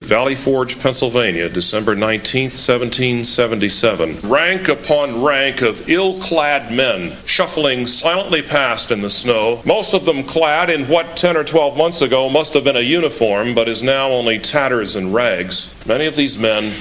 Valley 0.00 0.34
Forge, 0.34 0.80
Pennsylvania, 0.80 1.48
December 1.48 1.94
19, 1.94 2.44
1777. 2.44 4.18
Rank 4.28 4.68
upon 4.68 5.22
rank 5.22 5.62
of 5.62 5.88
ill 5.88 6.20
clad 6.20 6.72
men 6.72 7.16
shuffling 7.26 7.86
silently 7.86 8.42
past 8.42 8.90
in 8.90 9.02
the 9.02 9.10
snow, 9.10 9.62
most 9.64 9.94
of 9.94 10.04
them 10.04 10.24
clad 10.24 10.68
in 10.68 10.86
what 10.86 11.16
10 11.16 11.36
or 11.36 11.44
12 11.44 11.76
months 11.76 12.02
ago 12.02 12.28
must 12.28 12.54
have 12.54 12.64
been 12.64 12.76
a 12.76 12.80
uniform 12.80 13.54
but 13.54 13.68
is 13.68 13.84
now 13.84 14.08
only 14.08 14.40
tatters 14.40 14.96
and 14.96 15.14
rags. 15.14 15.72
Many 15.86 16.06
of 16.06 16.16
these 16.16 16.38
men 16.38 16.72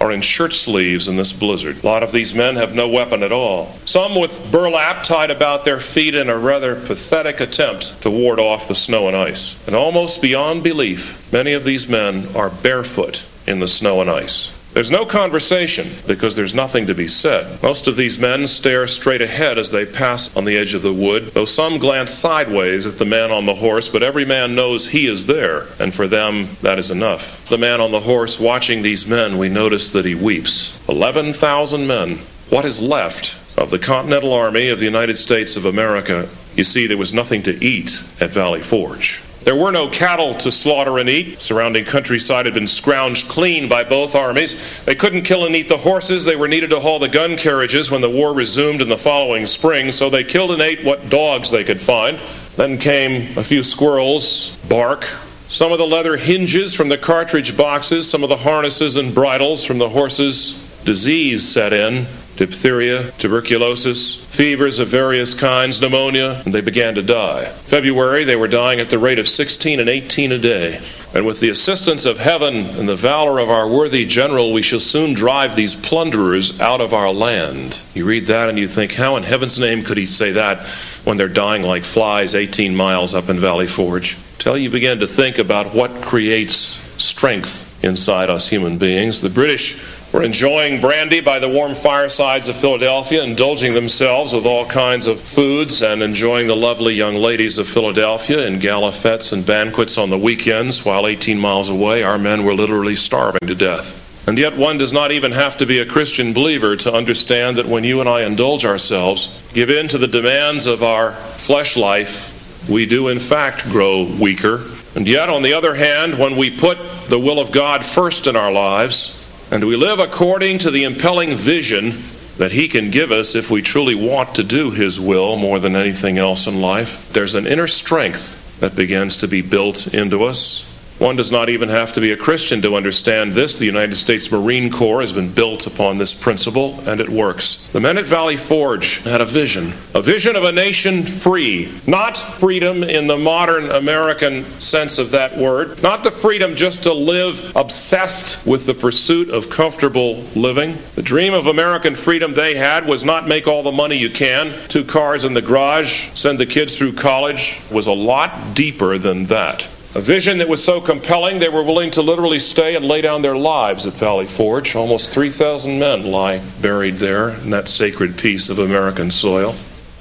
are 0.00 0.10
in 0.10 0.22
shirt 0.22 0.54
sleeves 0.54 1.08
in 1.08 1.16
this 1.16 1.32
blizzard. 1.32 1.82
A 1.82 1.86
lot 1.86 2.02
of 2.02 2.12
these 2.12 2.34
men 2.34 2.56
have 2.56 2.74
no 2.74 2.88
weapon 2.88 3.22
at 3.22 3.32
all. 3.32 3.74
Some 3.84 4.14
with 4.14 4.50
burlap 4.50 5.04
tied 5.04 5.30
about 5.30 5.64
their 5.64 5.80
feet 5.80 6.14
in 6.14 6.30
a 6.30 6.38
rather 6.38 6.74
pathetic 6.74 7.40
attempt 7.40 8.02
to 8.02 8.10
ward 8.10 8.40
off 8.40 8.68
the 8.68 8.74
snow 8.74 9.08
and 9.08 9.16
ice. 9.16 9.54
And 9.66 9.76
almost 9.76 10.22
beyond 10.22 10.62
belief, 10.62 11.30
many 11.32 11.52
of 11.52 11.64
these 11.64 11.86
men 11.86 12.28
are 12.34 12.50
barefoot 12.50 13.24
in 13.46 13.60
the 13.60 13.68
snow 13.68 14.00
and 14.00 14.08
ice. 14.08 14.59
There's 14.72 14.90
no 14.90 15.04
conversation 15.04 15.90
because 16.06 16.36
there's 16.36 16.54
nothing 16.54 16.86
to 16.86 16.94
be 16.94 17.08
said. 17.08 17.60
Most 17.60 17.88
of 17.88 17.96
these 17.96 18.20
men 18.20 18.46
stare 18.46 18.86
straight 18.86 19.20
ahead 19.20 19.58
as 19.58 19.70
they 19.70 19.84
pass 19.84 20.34
on 20.36 20.44
the 20.44 20.56
edge 20.56 20.74
of 20.74 20.82
the 20.82 20.92
wood, 20.92 21.26
though 21.32 21.44
some 21.44 21.78
glance 21.78 22.14
sideways 22.14 22.86
at 22.86 22.96
the 22.96 23.04
man 23.04 23.32
on 23.32 23.46
the 23.46 23.54
horse, 23.54 23.88
but 23.88 24.04
every 24.04 24.24
man 24.24 24.54
knows 24.54 24.86
he 24.86 25.06
is 25.06 25.26
there, 25.26 25.66
and 25.80 25.92
for 25.92 26.06
them 26.06 26.48
that 26.62 26.78
is 26.78 26.92
enough. 26.92 27.48
The 27.48 27.58
man 27.58 27.80
on 27.80 27.90
the 27.90 28.00
horse 28.00 28.38
watching 28.38 28.82
these 28.82 29.06
men, 29.06 29.38
we 29.38 29.48
notice 29.48 29.90
that 29.90 30.04
he 30.04 30.14
weeps. 30.14 30.88
11,000 30.88 31.86
men. 31.86 32.18
What 32.48 32.64
is 32.64 32.80
left 32.80 33.36
of 33.58 33.70
the 33.70 33.78
Continental 33.78 34.32
Army 34.32 34.68
of 34.68 34.78
the 34.78 34.84
United 34.84 35.18
States 35.18 35.56
of 35.56 35.66
America? 35.66 36.28
You 36.54 36.64
see, 36.64 36.86
there 36.86 36.96
was 36.96 37.12
nothing 37.12 37.42
to 37.42 37.64
eat 37.64 38.00
at 38.20 38.30
Valley 38.30 38.62
Forge. 38.62 39.20
There 39.42 39.56
were 39.56 39.72
no 39.72 39.88
cattle 39.88 40.34
to 40.34 40.52
slaughter 40.52 40.98
and 40.98 41.08
eat. 41.08 41.40
Surrounding 41.40 41.86
countryside 41.86 42.44
had 42.44 42.54
been 42.54 42.64
scrounged 42.64 43.28
clean 43.28 43.68
by 43.68 43.84
both 43.84 44.14
armies. 44.14 44.84
They 44.84 44.94
couldn't 44.94 45.22
kill 45.22 45.46
and 45.46 45.56
eat 45.56 45.68
the 45.68 45.78
horses. 45.78 46.24
They 46.24 46.36
were 46.36 46.48
needed 46.48 46.70
to 46.70 46.80
haul 46.80 46.98
the 46.98 47.08
gun 47.08 47.36
carriages 47.38 47.90
when 47.90 48.02
the 48.02 48.10
war 48.10 48.34
resumed 48.34 48.82
in 48.82 48.88
the 48.88 48.98
following 48.98 49.46
spring, 49.46 49.92
so 49.92 50.10
they 50.10 50.24
killed 50.24 50.50
and 50.50 50.60
ate 50.60 50.84
what 50.84 51.08
dogs 51.08 51.50
they 51.50 51.64
could 51.64 51.80
find. 51.80 52.18
Then 52.56 52.76
came 52.76 53.38
a 53.38 53.44
few 53.44 53.62
squirrels, 53.62 54.56
bark, 54.68 55.04
some 55.48 55.72
of 55.72 55.78
the 55.78 55.86
leather 55.86 56.16
hinges 56.16 56.74
from 56.74 56.88
the 56.88 56.96
cartridge 56.98 57.56
boxes, 57.56 58.08
some 58.08 58.22
of 58.22 58.28
the 58.28 58.36
harnesses 58.36 58.98
and 58.98 59.12
bridles 59.12 59.64
from 59.64 59.78
the 59.78 59.88
horses. 59.88 60.66
Disease 60.84 61.46
set 61.46 61.72
in 61.72 62.06
diphtheria, 62.36 63.10
tuberculosis, 63.12 64.16
fevers 64.26 64.78
of 64.78 64.88
various 64.88 65.34
kinds, 65.34 65.80
pneumonia, 65.80 66.42
and 66.44 66.54
they 66.54 66.60
began 66.60 66.94
to 66.94 67.02
die. 67.02 67.44
February, 67.44 68.24
they 68.24 68.36
were 68.36 68.48
dying 68.48 68.80
at 68.80 68.88
the 68.88 68.98
rate 68.98 69.18
of 69.18 69.28
16 69.28 69.78
and 69.78 69.88
18 69.88 70.32
a 70.32 70.38
day. 70.38 70.80
And 71.12 71.26
with 71.26 71.40
the 71.40 71.50
assistance 71.50 72.06
of 72.06 72.18
heaven 72.18 72.54
and 72.54 72.88
the 72.88 72.96
valor 72.96 73.40
of 73.40 73.50
our 73.50 73.68
worthy 73.68 74.06
general, 74.06 74.52
we 74.52 74.62
shall 74.62 74.80
soon 74.80 75.12
drive 75.12 75.56
these 75.56 75.74
plunderers 75.74 76.60
out 76.60 76.80
of 76.80 76.94
our 76.94 77.12
land. 77.12 77.78
You 77.94 78.06
read 78.06 78.26
that 78.28 78.48
and 78.48 78.58
you 78.58 78.68
think, 78.68 78.94
how 78.94 79.16
in 79.16 79.24
heaven's 79.24 79.58
name 79.58 79.82
could 79.82 79.96
he 79.96 80.06
say 80.06 80.32
that 80.32 80.66
when 81.04 81.16
they're 81.16 81.28
dying 81.28 81.62
like 81.62 81.84
flies 81.84 82.34
18 82.34 82.76
miles 82.76 83.14
up 83.14 83.28
in 83.28 83.40
Valley 83.40 83.66
Forge? 83.66 84.16
Till 84.38 84.56
you 84.56 84.70
begin 84.70 85.00
to 85.00 85.06
think 85.06 85.38
about 85.38 85.74
what 85.74 85.90
creates 86.00 86.78
strength 87.02 87.84
inside 87.84 88.30
us 88.30 88.48
human 88.48 88.78
beings. 88.78 89.20
The 89.20 89.30
British 89.30 89.74
were 90.12 90.22
enjoying 90.22 90.80
brandy 90.80 91.20
by 91.20 91.38
the 91.38 91.48
warm 91.48 91.74
firesides 91.74 92.48
of 92.48 92.56
Philadelphia, 92.56 93.22
indulging 93.22 93.74
themselves 93.74 94.32
with 94.32 94.44
all 94.44 94.66
kinds 94.66 95.06
of 95.06 95.20
foods, 95.20 95.82
and 95.82 96.02
enjoying 96.02 96.48
the 96.48 96.56
lovely 96.56 96.94
young 96.94 97.14
ladies 97.14 97.58
of 97.58 97.68
Philadelphia 97.68 98.44
in 98.46 98.58
gala 98.58 98.90
fetes 98.90 99.32
and 99.32 99.46
banquets 99.46 99.98
on 99.98 100.10
the 100.10 100.18
weekends, 100.18 100.84
while 100.84 101.06
18 101.06 101.38
miles 101.38 101.68
away 101.68 102.02
our 102.02 102.18
men 102.18 102.44
were 102.44 102.54
literally 102.54 102.96
starving 102.96 103.46
to 103.46 103.54
death. 103.54 103.96
And 104.26 104.36
yet, 104.36 104.56
one 104.56 104.78
does 104.78 104.92
not 104.92 105.12
even 105.12 105.32
have 105.32 105.56
to 105.58 105.66
be 105.66 105.78
a 105.78 105.86
Christian 105.86 106.32
believer 106.32 106.76
to 106.76 106.92
understand 106.92 107.56
that 107.56 107.66
when 107.66 107.84
you 107.84 108.00
and 108.00 108.08
I 108.08 108.22
indulge 108.22 108.64
ourselves, 108.64 109.48
give 109.54 109.70
in 109.70 109.88
to 109.88 109.98
the 109.98 110.06
demands 110.06 110.66
of 110.66 110.82
our 110.82 111.12
flesh 111.12 111.76
life, 111.76 112.68
we 112.68 112.84
do 112.84 113.08
in 113.08 113.20
fact 113.20 113.64
grow 113.64 114.04
weaker. 114.20 114.62
And 114.94 115.06
yet, 115.06 115.30
on 115.30 115.42
the 115.42 115.54
other 115.54 115.74
hand, 115.74 116.18
when 116.18 116.36
we 116.36 116.50
put 116.50 116.78
the 117.08 117.18
will 117.18 117.38
of 117.38 117.52
God 117.52 117.84
first 117.84 118.26
in 118.26 118.36
our 118.36 118.52
lives, 118.52 119.19
and 119.50 119.64
we 119.64 119.76
live 119.76 119.98
according 119.98 120.58
to 120.58 120.70
the 120.70 120.84
impelling 120.84 121.34
vision 121.34 121.94
that 122.38 122.52
He 122.52 122.68
can 122.68 122.90
give 122.90 123.10
us 123.10 123.34
if 123.34 123.50
we 123.50 123.62
truly 123.62 123.94
want 123.94 124.36
to 124.36 124.44
do 124.44 124.70
His 124.70 125.00
will 125.00 125.36
more 125.36 125.58
than 125.58 125.74
anything 125.74 126.18
else 126.18 126.46
in 126.46 126.60
life. 126.60 127.12
There's 127.12 127.34
an 127.34 127.46
inner 127.46 127.66
strength 127.66 128.60
that 128.60 128.76
begins 128.76 129.18
to 129.18 129.28
be 129.28 129.42
built 129.42 129.92
into 129.92 130.24
us. 130.24 130.69
One 131.00 131.16
does 131.16 131.30
not 131.30 131.48
even 131.48 131.70
have 131.70 131.94
to 131.94 132.00
be 132.02 132.12
a 132.12 132.16
Christian 132.16 132.60
to 132.60 132.76
understand 132.76 133.32
this. 133.32 133.56
The 133.56 133.64
United 133.64 133.96
States 133.96 134.30
Marine 134.30 134.70
Corps 134.70 135.00
has 135.00 135.14
been 135.14 135.32
built 135.32 135.66
upon 135.66 135.96
this 135.96 136.12
principle, 136.12 136.78
and 136.86 137.00
it 137.00 137.08
works. 137.08 137.56
The 137.72 137.80
men 137.80 137.96
at 137.96 138.04
Valley 138.04 138.36
Forge 138.36 138.98
had 138.98 139.22
a 139.22 139.24
vision 139.24 139.72
a 139.94 140.02
vision 140.02 140.36
of 140.36 140.44
a 140.44 140.52
nation 140.52 141.06
free, 141.06 141.72
not 141.86 142.18
freedom 142.18 142.84
in 142.84 143.06
the 143.06 143.16
modern 143.16 143.70
American 143.70 144.44
sense 144.60 144.98
of 144.98 145.10
that 145.12 145.34
word, 145.38 145.82
not 145.82 146.04
the 146.04 146.10
freedom 146.10 146.54
just 146.54 146.82
to 146.82 146.92
live 146.92 147.56
obsessed 147.56 148.46
with 148.46 148.66
the 148.66 148.74
pursuit 148.74 149.30
of 149.30 149.48
comfortable 149.48 150.22
living. 150.36 150.76
The 150.96 151.02
dream 151.02 151.32
of 151.32 151.46
American 151.46 151.96
freedom 151.96 152.34
they 152.34 152.54
had 152.54 152.86
was 152.86 153.04
not 153.04 153.26
make 153.26 153.48
all 153.48 153.62
the 153.62 153.72
money 153.72 153.96
you 153.96 154.10
can, 154.10 154.52
two 154.68 154.84
cars 154.84 155.24
in 155.24 155.32
the 155.32 155.40
garage, 155.40 156.10
send 156.14 156.38
the 156.38 156.44
kids 156.44 156.76
through 156.76 156.92
college, 156.92 157.58
was 157.70 157.86
a 157.86 157.92
lot 157.92 158.54
deeper 158.54 158.98
than 158.98 159.24
that. 159.24 159.66
A 159.92 160.00
vision 160.00 160.38
that 160.38 160.48
was 160.48 160.62
so 160.62 160.80
compelling 160.80 161.40
they 161.40 161.48
were 161.48 161.64
willing 161.64 161.90
to 161.92 162.02
literally 162.02 162.38
stay 162.38 162.76
and 162.76 162.84
lay 162.84 163.00
down 163.00 163.22
their 163.22 163.36
lives 163.36 163.86
at 163.86 163.94
Valley 163.94 164.28
Forge. 164.28 164.76
Almost 164.76 165.10
3,000 165.10 165.80
men 165.80 166.04
lie 166.04 166.38
buried 166.62 166.94
there 166.94 167.30
in 167.30 167.50
that 167.50 167.68
sacred 167.68 168.16
piece 168.16 168.48
of 168.48 168.60
American 168.60 169.10
soil. 169.10 169.56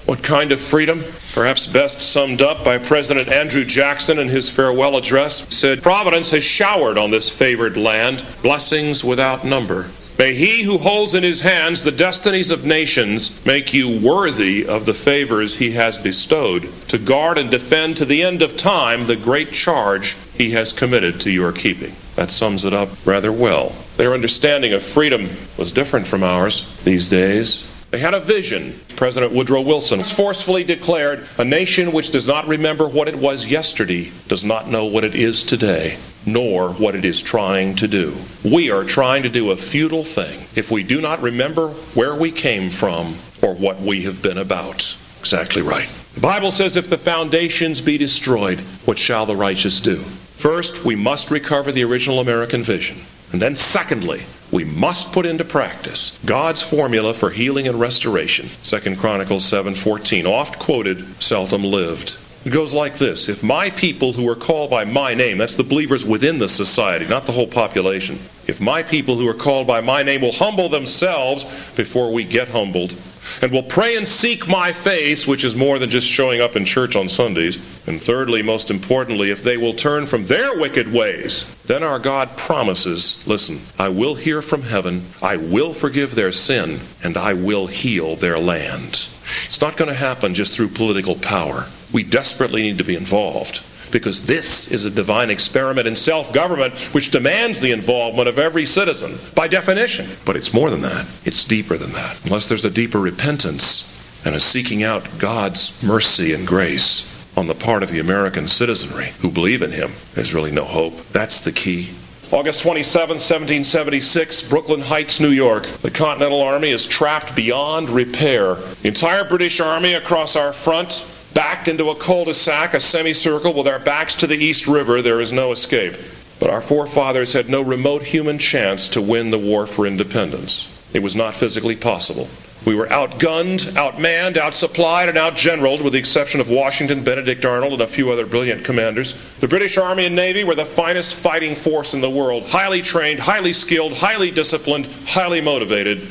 What 0.05 0.22
kind 0.22 0.51
of 0.51 0.62
freedom? 0.62 1.03
Perhaps 1.33 1.67
best 1.67 2.01
summed 2.01 2.41
up 2.41 2.63
by 2.63 2.77
President 2.79 3.29
Andrew 3.29 3.63
Jackson 3.63 4.17
in 4.17 4.29
his 4.29 4.50
farewell 4.50 4.98
address, 4.98 5.45
said, 5.53 5.81
Providence 5.81 6.31
has 6.31 6.43
showered 6.43 6.98
on 6.98 7.12
this 7.12 7.29
favored 7.29 7.77
land 7.77 8.25
blessings 8.41 9.03
without 9.03 9.45
number. 9.45 9.88
May 10.17 10.33
he 10.33 10.63
who 10.63 10.77
holds 10.77 11.15
in 11.15 11.24
his 11.24 11.39
hands 11.39 11.81
the 11.81 11.91
destinies 11.91 12.51
of 12.51 12.65
nations 12.65 13.45
make 13.45 13.74
you 13.74 14.01
worthy 14.01 14.67
of 14.67 14.86
the 14.86 14.93
favors 14.93 15.55
he 15.55 15.71
has 15.71 15.98
bestowed, 15.98 16.67
to 16.89 16.98
guard 16.98 17.38
and 17.38 17.50
defend 17.50 17.95
to 17.98 18.05
the 18.05 18.24
end 18.24 18.41
of 18.41 18.57
time 18.57 19.05
the 19.05 19.15
great 19.15 19.53
charge 19.53 20.17
he 20.36 20.50
has 20.51 20.74
committed 20.74 21.21
to 21.21 21.31
your 21.31 21.53
keeping. 21.53 21.95
That 22.15 22.31
sums 22.31 22.65
it 22.65 22.74
up 22.74 22.89
rather 23.05 23.31
well. 23.31 23.74
Their 23.95 24.13
understanding 24.13 24.74
of 24.74 24.83
freedom 24.83 25.29
was 25.57 25.71
different 25.71 26.05
from 26.05 26.24
ours 26.24 26.83
these 26.83 27.07
days. 27.07 27.68
They 27.91 28.00
had 28.00 28.13
a 28.13 28.19
vision. 28.19 28.79
President 28.96 29.34
Woodrow 29.34 29.62
Wilson 29.62 30.03
forcefully 30.03 30.63
declared 30.63 31.27
a 31.38 31.46
nation 31.46 31.91
which 31.91 32.12
does 32.12 32.27
not 32.27 32.48
remember 32.48 32.88
what 32.88 33.08
it 33.08 33.15
was 33.15 33.48
yesterday 33.48 34.12
does 34.27 34.43
not 34.43 34.67
know 34.67 34.86
what 34.86 35.03
it 35.03 35.15
is 35.15 35.41
today 35.41 35.98
nor 36.25 36.72
what 36.74 36.96
it 36.96 37.05
is 37.05 37.22
trying 37.22 37.75
to 37.77 37.88
do. 37.88 38.13
We 38.43 38.69
are 38.72 38.84
trying 38.84 39.24
to 39.24 39.29
do 39.29 39.51
a 39.51 39.58
futile 39.58 40.03
thing 40.03 40.48
if 40.55 40.69
we 40.69 40.84
do 40.84 41.01
not 41.01 41.22
remember 41.22 41.69
where 41.96 42.13
we 42.15 42.31
came 42.31 42.69
from 42.69 43.15
or 43.41 43.55
what 43.55 43.79
we 43.79 44.03
have 44.03 44.22
been 44.22 44.38
about. 44.38 44.96
Exactly 45.19 45.62
right. 45.62 45.89
The 46.13 46.19
Bible 46.19 46.51
says, 46.51 46.75
if 46.75 46.89
the 46.89 46.98
foundations 46.98 47.81
be 47.81 47.98
destroyed, 47.98 48.60
what 48.86 49.00
shall 49.00 49.25
the 49.25 49.36
righteous 49.36 49.79
do? 49.79 49.98
First, 49.98 50.86
we 50.86 50.96
must 50.96 51.31
recover 51.31 51.72
the 51.72 51.84
original 51.84 52.19
American 52.19 52.63
vision. 52.63 52.98
And 53.31 53.41
then, 53.41 53.55
secondly, 53.55 54.22
we 54.51 54.63
must 54.63 55.12
put 55.12 55.25
into 55.25 55.44
practice 55.44 56.18
God's 56.25 56.62
formula 56.62 57.13
for 57.13 57.29
healing 57.29 57.68
and 57.68 57.79
restoration. 57.79 58.50
2 58.63 58.96
Chronicles 58.98 59.46
7:14, 59.46 60.25
oft 60.25 60.60
quoted, 60.60 61.06
seldom 61.22 61.63
lived. 61.63 62.15
It 62.46 62.51
goes 62.51 62.74
like 62.74 62.98
this 62.98 63.27
If 63.27 63.44
my 63.44 63.70
people 63.70 64.13
who 64.13 64.27
are 64.29 64.36
called 64.36 64.70
by 64.70 64.86
my 64.86 65.13
name, 65.13 65.38
that's 65.38 65.56
the 65.56 65.63
believers 65.63 66.06
within 66.06 66.39
the 66.39 66.50
society, 66.50 67.06
not 67.06 67.25
the 67.25 67.34
whole 67.34 67.48
population, 67.48 68.18
if 68.48 68.60
my 68.60 68.82
people 68.82 69.18
who 69.18 69.27
are 69.27 69.34
called 69.34 69.68
by 69.68 69.82
my 69.82 70.03
name 70.03 70.22
will 70.22 70.32
humble 70.32 70.70
themselves 70.70 71.44
before 71.75 72.12
we 72.12 72.24
get 72.24 72.48
humbled, 72.48 72.94
and 73.41 73.51
will 73.51 73.63
pray 73.63 73.95
and 73.98 74.07
seek 74.07 74.48
my 74.48 74.74
face, 74.74 75.27
which 75.27 75.43
is 75.43 75.55
more 75.55 75.79
than 75.79 75.89
just 75.89 76.07
showing 76.07 76.41
up 76.41 76.55
in 76.55 76.65
church 76.65 76.95
on 76.95 77.09
Sundays, 77.09 77.57
and 77.88 78.01
thirdly, 78.01 78.41
most 78.41 78.69
importantly, 78.69 79.31
if 79.31 79.43
they 79.43 79.57
will 79.57 79.74
turn 79.74 80.05
from 80.05 80.25
their 80.25 80.57
wicked 80.57 80.91
ways, 80.91 81.55
then 81.65 81.83
our 81.83 82.00
God 82.00 82.36
promises 82.38 83.21
listen, 83.25 83.59
I 83.77 83.89
will 83.89 84.15
hear 84.15 84.41
from 84.41 84.63
heaven, 84.63 85.05
I 85.21 85.38
will 85.38 85.74
forgive 85.74 86.15
their 86.15 86.31
sin, 86.31 86.79
and 87.03 87.17
I 87.17 87.33
will 87.33 87.67
heal 87.67 88.15
their 88.15 88.39
land. 88.39 89.07
It's 89.45 89.62
not 89.62 89.77
going 89.77 89.89
to 89.89 89.95
happen 89.95 90.33
just 90.33 90.53
through 90.53 90.69
political 90.69 91.15
power. 91.15 91.67
We 91.91 92.03
desperately 92.03 92.62
need 92.63 92.77
to 92.79 92.83
be 92.83 92.95
involved 92.95 93.63
because 93.91 94.25
this 94.25 94.72
is 94.72 94.86
a 94.86 94.89
divine 94.89 95.29
experiment 95.29 95.88
in 95.88 95.96
self 95.96 96.31
government 96.34 96.74
which 96.93 97.12
demands 97.12 97.60
the 97.60 97.72
involvement 97.72 98.27
of 98.27 98.39
every 98.39 98.65
citizen 98.65 99.17
by 99.36 99.48
definition. 99.48 100.08
But 100.25 100.36
it's 100.36 100.53
more 100.53 100.69
than 100.69 100.81
that, 100.81 101.08
it's 101.25 101.43
deeper 101.43 101.77
than 101.77 101.91
that. 101.93 102.24
Unless 102.25 102.50
there's 102.50 102.65
a 102.65 102.69
deeper 102.69 103.00
repentance 103.00 103.86
and 104.25 104.36
a 104.36 104.39
seeking 104.39 104.84
out 104.84 105.08
God's 105.17 105.81
mercy 105.84 106.34
and 106.34 106.46
grace 106.46 107.05
on 107.38 107.48
the 107.48 107.55
part 107.55 107.84
of 107.84 107.89
the 107.89 108.00
American 108.00 108.48
citizenry 108.48 109.12
who 109.22 109.31
believe 109.31 109.62
in 109.62 109.72
Him, 109.72 109.91
there's 110.13 110.34
really 110.34 110.51
no 110.51 110.65
hope. 110.65 111.08
That's 111.10 111.41
the 111.41 111.51
key. 111.51 111.89
August 112.31 112.62
27, 112.62 113.15
1776, 113.15 114.43
Brooklyn 114.43 114.81
Heights, 114.81 115.19
New 115.19 115.31
York. 115.31 115.65
The 115.81 115.89
Continental 115.89 116.43
Army 116.43 116.69
is 116.69 116.86
trapped 116.86 117.36
beyond 117.36 117.89
repair. 117.89 118.53
The 118.53 118.88
entire 118.88 119.24
British 119.24 119.60
Army 119.60 119.96
across 119.96 120.36
our 120.36 120.53
front, 120.53 121.03
backed 121.33 121.67
into 121.67 121.89
a 121.89 121.95
cul-de-sac, 121.95 122.74
a 122.74 122.79
semicircle 122.79 123.53
with 123.53 123.67
our 123.67 123.79
backs 123.79 124.15
to 124.15 124.27
the 124.27 124.38
East 124.38 124.67
River, 124.67 125.01
there 125.01 125.21
is 125.21 125.31
no 125.31 125.51
escape. 125.51 125.95
But 126.39 126.50
our 126.50 126.62
forefathers 126.62 127.33
had 127.33 127.50
no 127.50 127.62
remote 127.62 128.03
human 128.03 128.39
chance 128.39 128.88
to 128.89 129.01
win 129.01 129.31
the 129.31 129.38
war 129.38 129.67
for 129.67 129.86
independence. 129.86 130.71
It 130.93 131.03
was 131.03 131.15
not 131.15 131.36
physically 131.36 131.75
possible. 131.75 132.29
We 132.65 132.75
were 132.75 132.88
outgunned, 132.88 133.62
outmanned, 133.74 134.36
outsupplied, 134.36 135.07
and 135.07 135.17
outgeneraled, 135.17 135.81
with 135.81 135.93
the 135.93 136.00
exception 136.00 136.41
of 136.41 136.50
Washington, 136.50 137.03
Benedict 137.03 137.45
Arnold, 137.45 137.74
and 137.74 137.81
a 137.81 137.88
few 137.88 138.12
other 138.12 138.25
brilliant 138.25 138.65
commanders. 138.65 139.13
The 139.39 139.48
British 139.48 139.77
Army 139.77 140.05
and 140.05 140.15
Navy 140.15 140.43
were 140.43 140.55
the 140.55 140.65
finest 140.65 141.15
fighting 141.15 141.55
force 141.55 141.93
in 141.93 142.01
the 142.01 142.09
world, 142.09 142.48
highly 142.48 142.81
trained, 142.81 143.19
highly 143.19 143.53
skilled, 143.53 143.93
highly 143.93 144.31
disciplined, 144.31 144.88
highly 145.07 145.39
motivated. 145.39 146.05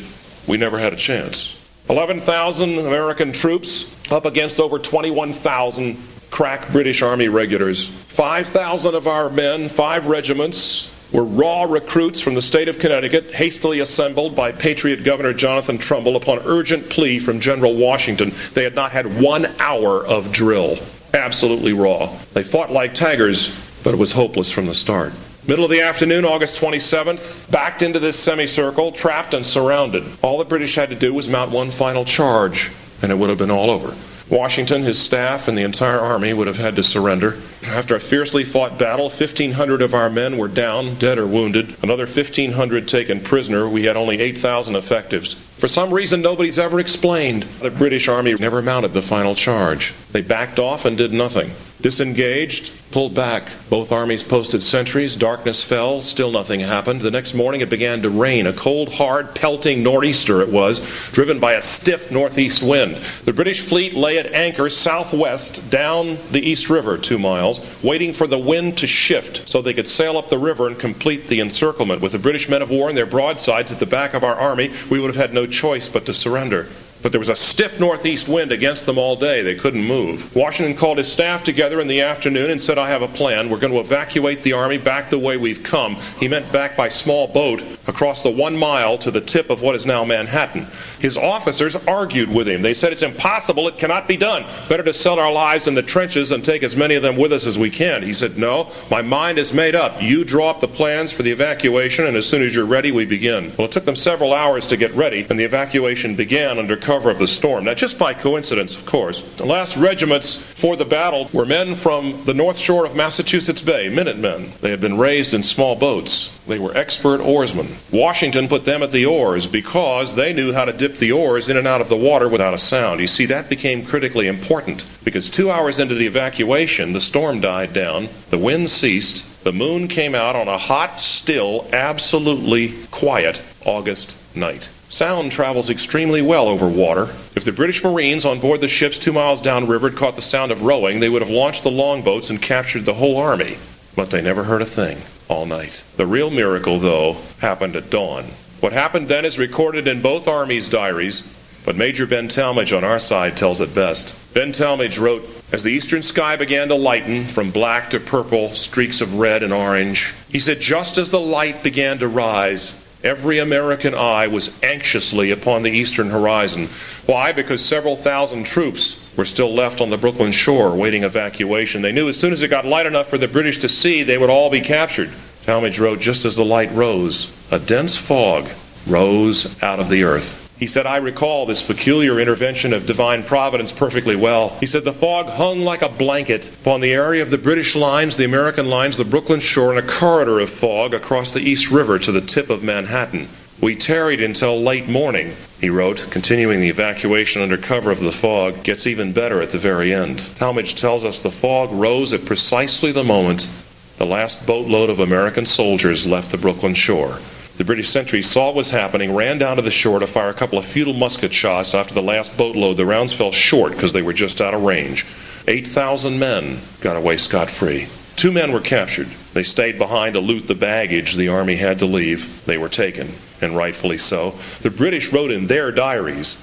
We 0.47 0.57
never 0.57 0.79
had 0.79 0.95
a 0.95 0.97
chance. 0.97 1.58
11,000 1.91 2.79
American 2.79 3.33
troops 3.33 3.95
up 4.13 4.27
against 4.27 4.61
over 4.61 4.79
21,000 4.79 5.97
crack 6.31 6.71
British 6.71 7.03
Army 7.03 7.29
regulars. 7.29 7.87
5,000 7.87 8.95
of 8.95 9.07
our 9.07 9.31
men, 9.31 9.69
five 9.69 10.07
regiments, 10.07 10.95
were 11.13 11.25
raw 11.25 11.63
recruits 11.63 12.21
from 12.21 12.35
the 12.35 12.43
state 12.43 12.69
of 12.69 12.79
Connecticut, 12.79 13.33
hastily 13.33 13.81
assembled 13.81 14.37
by 14.37 14.53
Patriot 14.53 15.05
Governor 15.05 15.33
Jonathan 15.33 15.79
Trumbull 15.79 16.17
upon 16.17 16.41
urgent 16.45 16.91
plea 16.91 17.19
from 17.19 17.41
General 17.41 17.75
Washington. 17.75 18.33
They 18.53 18.65
had 18.65 18.75
not 18.75 18.93
had 18.93 19.21
one 19.21 19.47
hour 19.59 20.07
of 20.07 20.33
drill. 20.33 20.77
absolutely 21.15 21.73
raw. 21.73 22.15
They 22.35 22.43
fought 22.43 22.71
like 22.71 22.95
tigers, 22.95 23.49
but 23.83 23.95
it 23.95 23.97
was 23.97 24.13
hopeless 24.13 24.53
from 24.53 24.67
the 24.67 24.75
start. 24.75 25.15
Middle 25.49 25.65
of 25.65 25.71
the 25.71 25.81
afternoon, 25.81 26.27
August 26.27 26.61
27th, 26.61 27.51
backed 27.51 27.81
into 27.81 27.99
this 27.99 28.21
semicircle, 28.21 28.93
trapped 28.93 29.33
and 29.33 29.47
surrounded. 29.47 30.05
All 30.21 30.37
the 30.37 30.45
British 30.45 30.75
had 30.75 30.91
to 30.91 30.95
do 30.95 31.15
was 31.15 31.27
mount 31.27 31.51
one 31.51 31.71
final 31.71 32.05
charge, 32.05 32.71
and 33.01 33.11
it 33.11 33.15
would 33.15 33.31
have 33.31 33.39
been 33.39 33.51
all 33.51 33.71
over. 33.71 33.97
Washington, 34.29 34.83
his 34.83 35.01
staff, 35.01 35.49
and 35.49 35.57
the 35.57 35.63
entire 35.63 36.01
army 36.01 36.35
would 36.35 36.49
have 36.49 36.59
had 36.59 36.77
to 36.77 36.83
surrender. 36.83 37.39
After 37.65 37.97
a 37.97 38.01
fiercely 38.01 38.45
fought 38.45 38.79
battle, 38.79 39.09
1,500 39.09 39.81
of 39.81 39.95
our 39.95 40.11
men 40.11 40.37
were 40.37 40.49
down, 40.49 40.97
dead 40.97 41.17
or 41.17 41.27
wounded. 41.27 41.75
Another 41.83 42.05
1,500 42.05 42.87
taken 42.87 43.19
prisoner. 43.19 43.67
We 43.67 43.85
had 43.85 43.97
only 43.97 44.21
8,000 44.21 44.77
effectives. 44.77 45.33
For 45.33 45.67
some 45.67 45.95
reason 45.95 46.21
nobody's 46.21 46.59
ever 46.59 46.79
explained, 46.79 47.45
the 47.45 47.71
British 47.71 48.07
Army 48.07 48.35
never 48.35 48.61
mounted 48.61 48.93
the 48.93 49.01
final 49.01 49.35
charge. 49.35 49.95
They 50.13 50.21
backed 50.21 50.59
off 50.59 50.85
and 50.85 50.99
did 50.99 51.15
nothing. 51.15 51.53
Disengaged, 51.81 52.73
pulled 52.91 53.15
back. 53.15 53.45
Both 53.71 53.93
armies 53.93 54.25
posted 54.25 54.65
sentries. 54.65 55.15
Darkness 55.15 55.63
fell. 55.63 56.03
Still 56.03 56.33
nothing 56.33 56.59
happened. 56.59 57.03
The 57.03 57.11
next 57.13 57.35
morning 57.35 57.61
it 57.61 57.71
began 57.71 58.03
to 58.03 58.11
rain. 58.11 58.49
A 58.49 58.53
cold, 58.53 58.95
hard, 58.95 59.37
pelting 59.37 59.85
nor'easter 59.85 60.41
it 60.41 60.49
was, 60.49 60.81
driven 61.13 61.39
by 61.39 61.53
a 61.53 61.63
stiff 61.63 62.11
northeast 62.11 62.65
wind. 62.65 62.97
The 63.25 63.33
British 63.33 63.61
fleet 63.61 63.95
lay 63.95 64.19
at 64.19 64.33
anchor 64.33 64.69
southwest 64.71 65.71
down 65.71 66.19
the 66.33 66.41
East 66.41 66.69
River 66.69 66.99
two 66.99 67.19
miles, 67.19 67.61
waiting 67.81 68.13
for 68.13 68.27
the 68.27 68.39
wind 68.39 68.77
to 68.79 68.89
shift 68.89 69.49
so 69.49 69.63
they 69.63 69.75
could 69.75 69.89
sail 69.89 70.19
up 70.19 70.31
the 70.31 70.39
river 70.39 70.67
and 70.67 70.77
complete 70.77 71.29
the 71.29 71.39
encirclement. 71.39 72.03
With 72.03 72.11
the 72.11 72.19
British 72.19 72.49
men 72.49 72.63
of 72.63 72.71
war 72.71 72.89
and 72.89 72.99
their 72.99 73.07
broadsides 73.07 73.71
at 73.71 73.79
the 73.79 73.87
back 73.87 74.15
of 74.15 74.25
our 74.25 74.35
army, 74.35 74.73
we 74.91 74.99
would 74.99 75.15
have 75.15 75.29
had 75.29 75.33
no 75.33 75.47
choice 75.47 75.89
but 75.89 76.07
to 76.07 76.13
surrender. 76.13 76.67
But 77.03 77.13
there 77.13 77.21
was 77.21 77.29
a 77.29 77.37
stiff 77.37 77.79
northeast 77.79 78.29
wind 78.29 78.51
against 78.51 78.87
them 78.87 78.99
all 78.99 79.15
day. 79.15 79.43
They 79.43 79.55
couldn't 79.55 79.85
move. 79.85 80.35
Washington 80.35 80.77
called 80.77 80.99
his 80.99 81.11
staff 81.11 81.45
together 81.45 81.81
in 81.81 81.89
the 81.89 82.01
afternoon 82.01 82.51
and 82.51 82.61
said, 82.61 82.79
I 82.79 82.89
have 82.89 83.03
a 83.03 83.09
plan. 83.09 83.51
We're 83.51 83.59
going 83.59 83.73
to 83.73 83.81
evacuate 83.81 84.43
the 84.43 84.55
army 84.55 84.79
back 84.79 85.11
the 85.11 85.19
way 85.19 85.37
we've 85.37 85.63
come. 85.63 85.97
He 86.19 86.29
meant 86.29 86.51
back 86.51 86.77
by 86.77 86.89
small 86.89 87.29
boat 87.29 87.63
across 87.87 88.23
the 88.23 88.31
one 88.31 88.57
mile 88.57 88.99
to 88.99 89.11
the 89.11 89.21
tip 89.21 89.49
of 89.51 89.63
what 89.63 89.77
is 89.77 89.87
now 89.87 90.05
Manhattan. 90.05 90.67
His 90.99 91.17
officers 91.17 91.77
argued 91.77 92.29
with 92.33 92.49
him. 92.49 92.63
They 92.63 92.75
said, 92.75 92.93
It's 92.93 93.03
impossible. 93.03 93.69
It 93.69 93.79
cannot 93.79 94.09
be 94.09 94.17
done. 94.17 94.45
Better 94.69 94.83
to 94.83 94.93
sell 94.93 95.19
our 95.19 95.33
lives 95.33 95.69
in 95.69 95.75
the 95.75 95.83
trenches 95.83 96.33
and 96.33 96.45
take 96.45 96.63
as 96.63 96.75
many 96.75 96.97
of 96.97 97.03
them 97.03 97.17
with 97.17 97.33
us 97.33 97.47
as 97.47 97.59
we 97.59 97.71
can. 97.71 98.03
He 98.03 98.13
said, 98.13 98.37
No, 98.37 98.73
my 98.91 99.03
mind 99.03 99.39
is 99.39 99.53
made 99.53 99.75
up. 99.75 100.03
You 100.03 100.25
draw 100.25 100.51
up 100.51 100.61
the 100.61 100.69
plans 100.69 101.13
for 101.13 101.23
the 101.23 101.31
evacuation, 101.31 102.07
and 102.07 102.17
as 102.17 102.27
soon 102.27 102.43
as 102.43 102.55
you're 102.55 102.65
ready, 102.67 102.91
we 102.91 103.07
begin. 103.07 103.53
Well, 103.57 103.69
it 103.69 103.73
took 103.73 103.85
them 103.85 103.97
several 103.97 104.35
hours 104.35 104.67
to 104.67 104.77
get 104.77 104.93
ready, 104.95 105.27
and 105.31 105.39
the 105.39 105.45
evacuation 105.45 106.17
began 106.17 106.59
under 106.59 106.77
cover 106.89 107.11
of 107.11 107.19
the 107.19 107.29
storm. 107.29 107.65
Now, 107.65 107.75
just 107.75 107.99
by 107.99 108.15
coincidence, 108.15 108.75
of 108.75 108.87
course, 108.87 109.21
the 109.37 109.45
last 109.45 109.77
regiments 109.77 110.37
for 110.37 110.75
the 110.75 110.87
battle 110.87 111.29
were 111.35 111.45
men 111.45 111.75
from 111.75 112.25
the 112.25 112.33
north 112.33 112.57
shore 112.57 112.87
of 112.87 112.97
Massachusetts 112.97 113.61
Bay, 113.61 113.91
Minutemen. 113.91 114.53
They 114.63 114.71
had 114.71 114.81
been 114.81 114.97
raised 114.97 115.35
in 115.35 115.43
small 115.43 115.77
boats. 115.77 116.39
They 116.47 116.59
were 116.59 116.75
expert 116.75 117.21
oarsmen. 117.21 117.69
Washington 117.93 118.49
put 118.49 118.65
them 118.65 118.83
at 118.83 118.91
the 118.91 119.05
oars 119.05 119.47
because 119.47 120.15
they 120.15 120.33
knew 120.33 120.55
how 120.55 120.65
to 120.65 120.73
dip 120.73 120.97
the 120.97 121.13
oars 121.13 121.51
in 121.51 121.59
and 121.59 121.67
out 121.67 121.83
of 121.83 121.91
the 121.91 121.97
water 122.11 122.27
without 122.27 122.55
a 122.55 122.59
sound. 122.59 123.01
You 123.01 123.07
see, 123.07 123.27
that 123.27 123.51
became 123.51 123.85
critically 123.85 124.27
important 124.27 124.83
because 125.05 125.29
two 125.29 125.51
hours 125.51 125.79
into 125.79 125.95
the 125.95 126.07
evacuation, 126.07 126.95
the 126.95 127.03
storm 127.03 127.43
died 127.43 127.75
down, 127.75 128.09
the 128.31 128.39
wind 128.39 128.71
ceased, 128.71 129.45
the 129.45 129.53
moon 129.53 129.89
came 129.89 130.15
out 130.15 130.37
on 130.37 130.49
a 130.49 130.57
hot, 130.57 131.03
still, 131.03 131.69
absolutely 131.71 132.73
quiet 132.91 133.43
August 133.67 134.17
night. 134.35 134.71
Sound 134.91 135.33
travels 135.33 135.69
extremely 135.69 136.23
well 136.23 136.49
over 136.49 136.67
water. 136.67 137.09
If 137.37 137.45
the 137.45 137.53
British 137.53 137.85
Marines 137.85 138.25
on 138.25 138.41
board 138.41 138.63
the 138.63 138.69
ships 138.69 138.99
two 138.99 139.13
miles 139.13 139.41
downriver 139.41 139.91
had 139.91 139.99
caught 139.99 140.17
the 140.17 140.23
sound 140.23 140.51
of 140.51 140.63
rowing, 140.63 141.01
they 141.01 141.11
would 141.11 141.21
have 141.21 141.31
launched 141.31 141.63
the 141.63 141.71
longboats 141.71 142.31
and 142.31 142.41
captured 142.41 142.87
the 142.87 142.95
whole 142.95 143.19
army. 143.19 143.59
But 143.95 144.11
they 144.11 144.23
never 144.23 144.45
heard 144.45 144.63
a 144.63 144.67
thing 144.67 144.99
all 145.29 145.45
night. 145.45 145.85
The 145.99 146.07
real 146.07 146.31
miracle, 146.31 146.79
though, 146.79 147.19
happened 147.41 147.77
at 147.77 147.91
dawn. 147.91 148.25
What 148.61 148.73
happened 148.73 149.09
then 149.09 149.27
is 149.27 149.39
recorded 149.39 149.87
in 149.87 150.01
both 150.01 150.27
armies' 150.27 150.69
diaries, 150.69 151.23
but 151.67 151.77
Major 151.77 152.07
Ben 152.07 152.29
Tallmadge 152.29 152.75
on 152.75 152.83
our 152.83 152.99
side 152.99 153.37
tells 153.37 153.61
it 153.61 153.75
best. 153.75 154.15
Ben 154.33 154.53
Tallmadge 154.53 154.99
wrote, 154.99 155.23
As 155.53 155.65
the 155.65 155.71
eastern 155.71 156.03
sky 156.03 156.37
began 156.37 156.69
to 156.69 156.75
lighten 156.75 157.27
from 157.27 157.51
black 157.51 157.91
to 157.91 158.01
purple, 158.01 158.49
streaks 158.55 159.03
of 159.03 159.19
red 159.19 159.43
and 159.43 159.53
orange, 159.53 160.15
he 160.31 160.41
said, 160.41 160.61
just 160.61 160.97
as 160.97 161.11
the 161.11 161.21
light 161.21 161.63
began 161.63 161.99
to 161.99 162.09
rise, 162.09 162.73
Every 163.05 163.39
American 163.39 163.95
eye 163.95 164.27
was 164.27 164.51
anxiously 164.61 165.31
upon 165.31 165.63
the 165.63 165.71
eastern 165.71 166.11
horizon. 166.11 166.67
Why? 167.07 167.31
Because 167.31 167.65
several 167.65 167.95
thousand 167.95 168.45
troops 168.45 169.17
were 169.17 169.25
still 169.25 169.55
left 169.55 169.81
on 169.81 169.91
the 169.91 169.97
Brooklyn 169.97 170.33
shore 170.33 170.75
waiting 170.75 171.05
evacuation. 171.05 171.83
They 171.83 171.93
knew 171.93 172.09
as 172.09 172.19
soon 172.19 172.33
as 172.33 172.43
it 172.43 172.49
got 172.49 172.65
light 172.65 172.87
enough 172.87 173.09
for 173.09 173.19
the 173.19 173.29
British 173.29 173.59
to 173.59 173.69
see, 173.69 174.03
they 174.03 174.19
would 174.19 174.31
all 174.31 174.51
be 174.51 174.61
captured. 174.61 175.11
Tallmadge 175.45 175.79
wrote, 175.79 176.01
just 176.01 176.25
as 176.25 176.35
the 176.35 176.45
light 176.45 176.73
rose, 176.73 177.33
a 177.53 177.61
dense 177.61 177.97
fog 177.97 178.49
rose 178.87 179.63
out 179.63 179.79
of 179.79 179.89
the 179.89 180.03
earth. 180.03 180.48
He 180.59 180.67
said, 180.67 180.87
I 180.87 180.97
recall 180.97 181.47
this 181.47 181.63
peculiar 181.63 182.19
intervention 182.19 182.73
of 182.73 182.85
divine 182.85 183.23
providence 183.23 183.71
perfectly 183.71 184.17
well. 184.17 184.49
He 184.59 184.67
said, 184.67 184.83
the 184.83 184.93
fog 184.93 185.27
hung 185.27 185.61
like 185.61 185.83
a 185.83 185.89
blanket 185.89 186.49
upon 186.49 186.81
the 186.81 186.93
area 186.93 187.23
of 187.23 187.31
the 187.31 187.39
British 187.39 187.77
lines, 187.77 188.17
the 188.17 188.25
American 188.25 188.67
lines, 188.67 188.97
the 188.97 189.05
Brooklyn 189.05 189.39
shore, 189.39 189.71
and 189.71 189.79
a 189.79 189.89
corridor 189.89 190.41
of 190.41 190.51
fog 190.51 190.95
across 190.95 191.31
the 191.31 191.41
East 191.41 191.71
River 191.71 192.01
to 192.01 192.11
the 192.11 192.21
tip 192.21 192.51
of 192.51 192.65
Manhattan. 192.65 193.29
We 193.61 193.77
tarried 193.77 194.21
until 194.21 194.61
late 194.61 194.89
morning, 194.89 195.37
he 195.61 195.71
wrote, 195.71 196.11
continuing 196.11 196.61
the 196.61 196.69
evacuation 196.69 197.41
under 197.41 197.57
cover 197.57 197.93
of 197.93 198.01
the 198.01 198.13
fog 198.13 198.65
gets 198.65 198.87
even 198.87 199.13
better 199.13 199.41
at 199.41 199.53
the 199.53 199.59
very 199.59 199.93
end. 199.93 200.19
Tallmadge 200.19 200.77
tells 200.77 201.05
us 201.05 201.21
the 201.21 201.31
fog 201.31 201.71
rose 201.73 202.13
at 202.13 202.25
precisely 202.25 202.91
the 202.91 203.05
moment 203.05 203.49
the 203.97 204.07
last 204.07 204.47
boatload 204.47 204.91
of 204.91 205.01
American 205.01 205.47
soldiers 205.47 206.07
left 206.07 206.31
the 206.31 206.39
Brooklyn 206.39 206.75
shore. 206.75 207.19
The 207.59 207.65
British 207.65 207.89
sentries 207.89 208.31
saw 208.31 208.47
what 208.47 208.55
was 208.55 208.71
happening, 208.71 209.17
ran 209.17 209.39
down 209.39 209.57
to 209.57 209.63
the 209.63 209.73
shore 209.73 209.99
to 209.99 210.07
fire 210.07 210.29
a 210.29 210.35
couple 210.35 210.59
of 210.59 210.65
futile 210.65 210.95
musket 210.95 211.35
shots 211.35 211.75
after 211.75 211.93
the 211.93 212.01
last 212.01 212.37
boatload. 212.39 212.77
The 212.77 212.87
rounds 212.87 213.13
fell 213.13 213.33
short 213.33 213.73
because 213.73 213.93
they 213.93 214.01
were 214.01 214.13
just 214.13 214.41
out 214.41 214.55
of 214.55 214.63
range. 214.63 215.05
8,000 215.49 216.21
men 216.21 216.59
got 216.81 216.97
away 216.97 217.17
scot 217.17 217.51
free. 217.51 217.89
Two 218.15 218.31
men 218.31 218.53
were 218.53 218.61
captured. 218.61 219.09
They 219.35 219.43
stayed 219.43 219.77
behind 219.77 220.15
to 220.15 220.21
loot 220.21 220.47
the 220.47 220.55
baggage 220.55 221.15
the 221.15 221.29
army 221.29 221.57
had 221.57 221.81
to 221.81 221.87
leave. 221.87 222.45
They 222.45 222.59
were 222.59 222.69
taken, 222.69 223.11
and 223.41 223.57
rightfully 223.57 223.99
so. 223.99 224.35
The 224.61 224.71
British 224.71 225.13
wrote 225.13 225.33
in 225.33 225.49
their 225.49 225.73
diaries, 225.73 226.37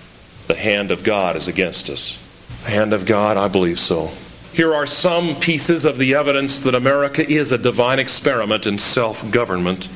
The 0.47 0.55
hand 0.55 0.91
of 0.91 1.05
God 1.05 1.37
is 1.37 1.47
against 1.47 1.89
us. 1.89 2.17
The 2.65 2.71
hand 2.71 2.93
of 2.93 3.05
God, 3.05 3.37
I 3.37 3.47
believe 3.47 3.79
so. 3.79 4.11
Here 4.51 4.75
are 4.75 4.87
some 4.87 5.35
pieces 5.37 5.85
of 5.85 5.97
the 5.97 6.13
evidence 6.13 6.59
that 6.59 6.75
America 6.75 7.25
is 7.25 7.53
a 7.53 7.57
divine 7.57 7.99
experiment 7.99 8.65
in 8.65 8.79
self 8.79 9.31
government. 9.31 9.87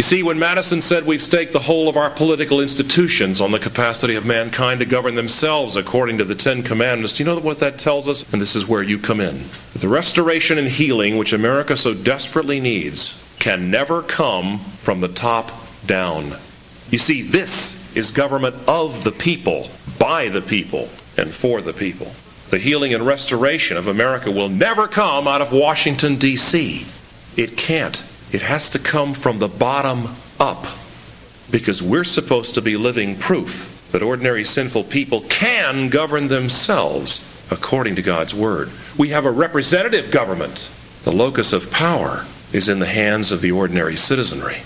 You 0.00 0.04
see, 0.04 0.22
when 0.22 0.38
Madison 0.38 0.80
said 0.80 1.04
we've 1.04 1.22
staked 1.22 1.52
the 1.52 1.58
whole 1.58 1.86
of 1.86 1.98
our 1.98 2.08
political 2.08 2.62
institutions 2.62 3.38
on 3.38 3.52
the 3.52 3.58
capacity 3.58 4.14
of 4.14 4.24
mankind 4.24 4.80
to 4.80 4.86
govern 4.86 5.14
themselves 5.14 5.76
according 5.76 6.16
to 6.16 6.24
the 6.24 6.34
Ten 6.34 6.62
Commandments, 6.62 7.12
do 7.12 7.22
you 7.22 7.26
know 7.26 7.38
what 7.38 7.58
that 7.58 7.78
tells 7.78 8.08
us? 8.08 8.24
And 8.32 8.40
this 8.40 8.56
is 8.56 8.66
where 8.66 8.82
you 8.82 8.98
come 8.98 9.20
in. 9.20 9.42
The 9.74 9.88
restoration 9.88 10.56
and 10.56 10.68
healing 10.68 11.18
which 11.18 11.34
America 11.34 11.76
so 11.76 11.92
desperately 11.92 12.60
needs 12.60 13.36
can 13.40 13.70
never 13.70 14.00
come 14.00 14.60
from 14.60 15.00
the 15.00 15.08
top 15.08 15.52
down. 15.84 16.32
You 16.90 16.96
see, 16.96 17.20
this 17.20 17.94
is 17.94 18.10
government 18.10 18.56
of 18.66 19.04
the 19.04 19.12
people, 19.12 19.68
by 19.98 20.30
the 20.30 20.40
people, 20.40 20.88
and 21.18 21.34
for 21.34 21.60
the 21.60 21.74
people. 21.74 22.10
The 22.48 22.58
healing 22.58 22.94
and 22.94 23.04
restoration 23.04 23.76
of 23.76 23.86
America 23.86 24.30
will 24.30 24.48
never 24.48 24.88
come 24.88 25.28
out 25.28 25.42
of 25.42 25.52
Washington, 25.52 26.16
D.C. 26.16 26.86
It 27.36 27.58
can't. 27.58 28.02
It 28.32 28.42
has 28.42 28.70
to 28.70 28.78
come 28.78 29.14
from 29.14 29.38
the 29.38 29.48
bottom 29.48 30.08
up 30.38 30.66
because 31.50 31.82
we're 31.82 32.04
supposed 32.04 32.54
to 32.54 32.62
be 32.62 32.76
living 32.76 33.16
proof 33.16 33.88
that 33.92 34.02
ordinary 34.02 34.44
sinful 34.44 34.84
people 34.84 35.22
can 35.22 35.88
govern 35.88 36.28
themselves 36.28 37.26
according 37.50 37.96
to 37.96 38.02
God's 38.02 38.32
Word. 38.32 38.70
We 38.96 39.08
have 39.08 39.24
a 39.24 39.30
representative 39.30 40.10
government. 40.10 40.70
The 41.02 41.12
locus 41.12 41.52
of 41.52 41.72
power 41.72 42.24
is 42.52 42.68
in 42.68 42.78
the 42.78 42.86
hands 42.86 43.32
of 43.32 43.40
the 43.40 43.52
ordinary 43.52 43.96
citizenry. 43.96 44.58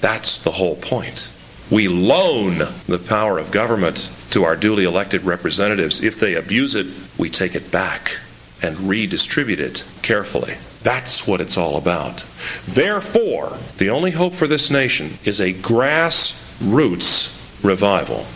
That's 0.00 0.38
the 0.38 0.52
whole 0.52 0.76
point. 0.76 1.28
We 1.70 1.88
loan 1.88 2.58
the 2.86 3.02
power 3.04 3.38
of 3.38 3.50
government 3.50 4.10
to 4.30 4.44
our 4.44 4.56
duly 4.56 4.84
elected 4.84 5.24
representatives. 5.24 6.02
If 6.02 6.20
they 6.20 6.34
abuse 6.34 6.74
it, 6.74 6.86
we 7.18 7.30
take 7.30 7.54
it 7.54 7.70
back 7.72 8.16
and 8.62 8.88
redistribute 8.88 9.60
it 9.60 9.84
carefully. 10.02 10.54
That's 10.82 11.26
what 11.26 11.40
it's 11.40 11.56
all 11.56 11.76
about. 11.76 12.24
Therefore, 12.66 13.58
the 13.78 13.90
only 13.90 14.12
hope 14.12 14.34
for 14.34 14.46
this 14.46 14.70
nation 14.70 15.18
is 15.24 15.40
a 15.40 15.52
grassroots 15.52 17.34
revival 17.64 18.26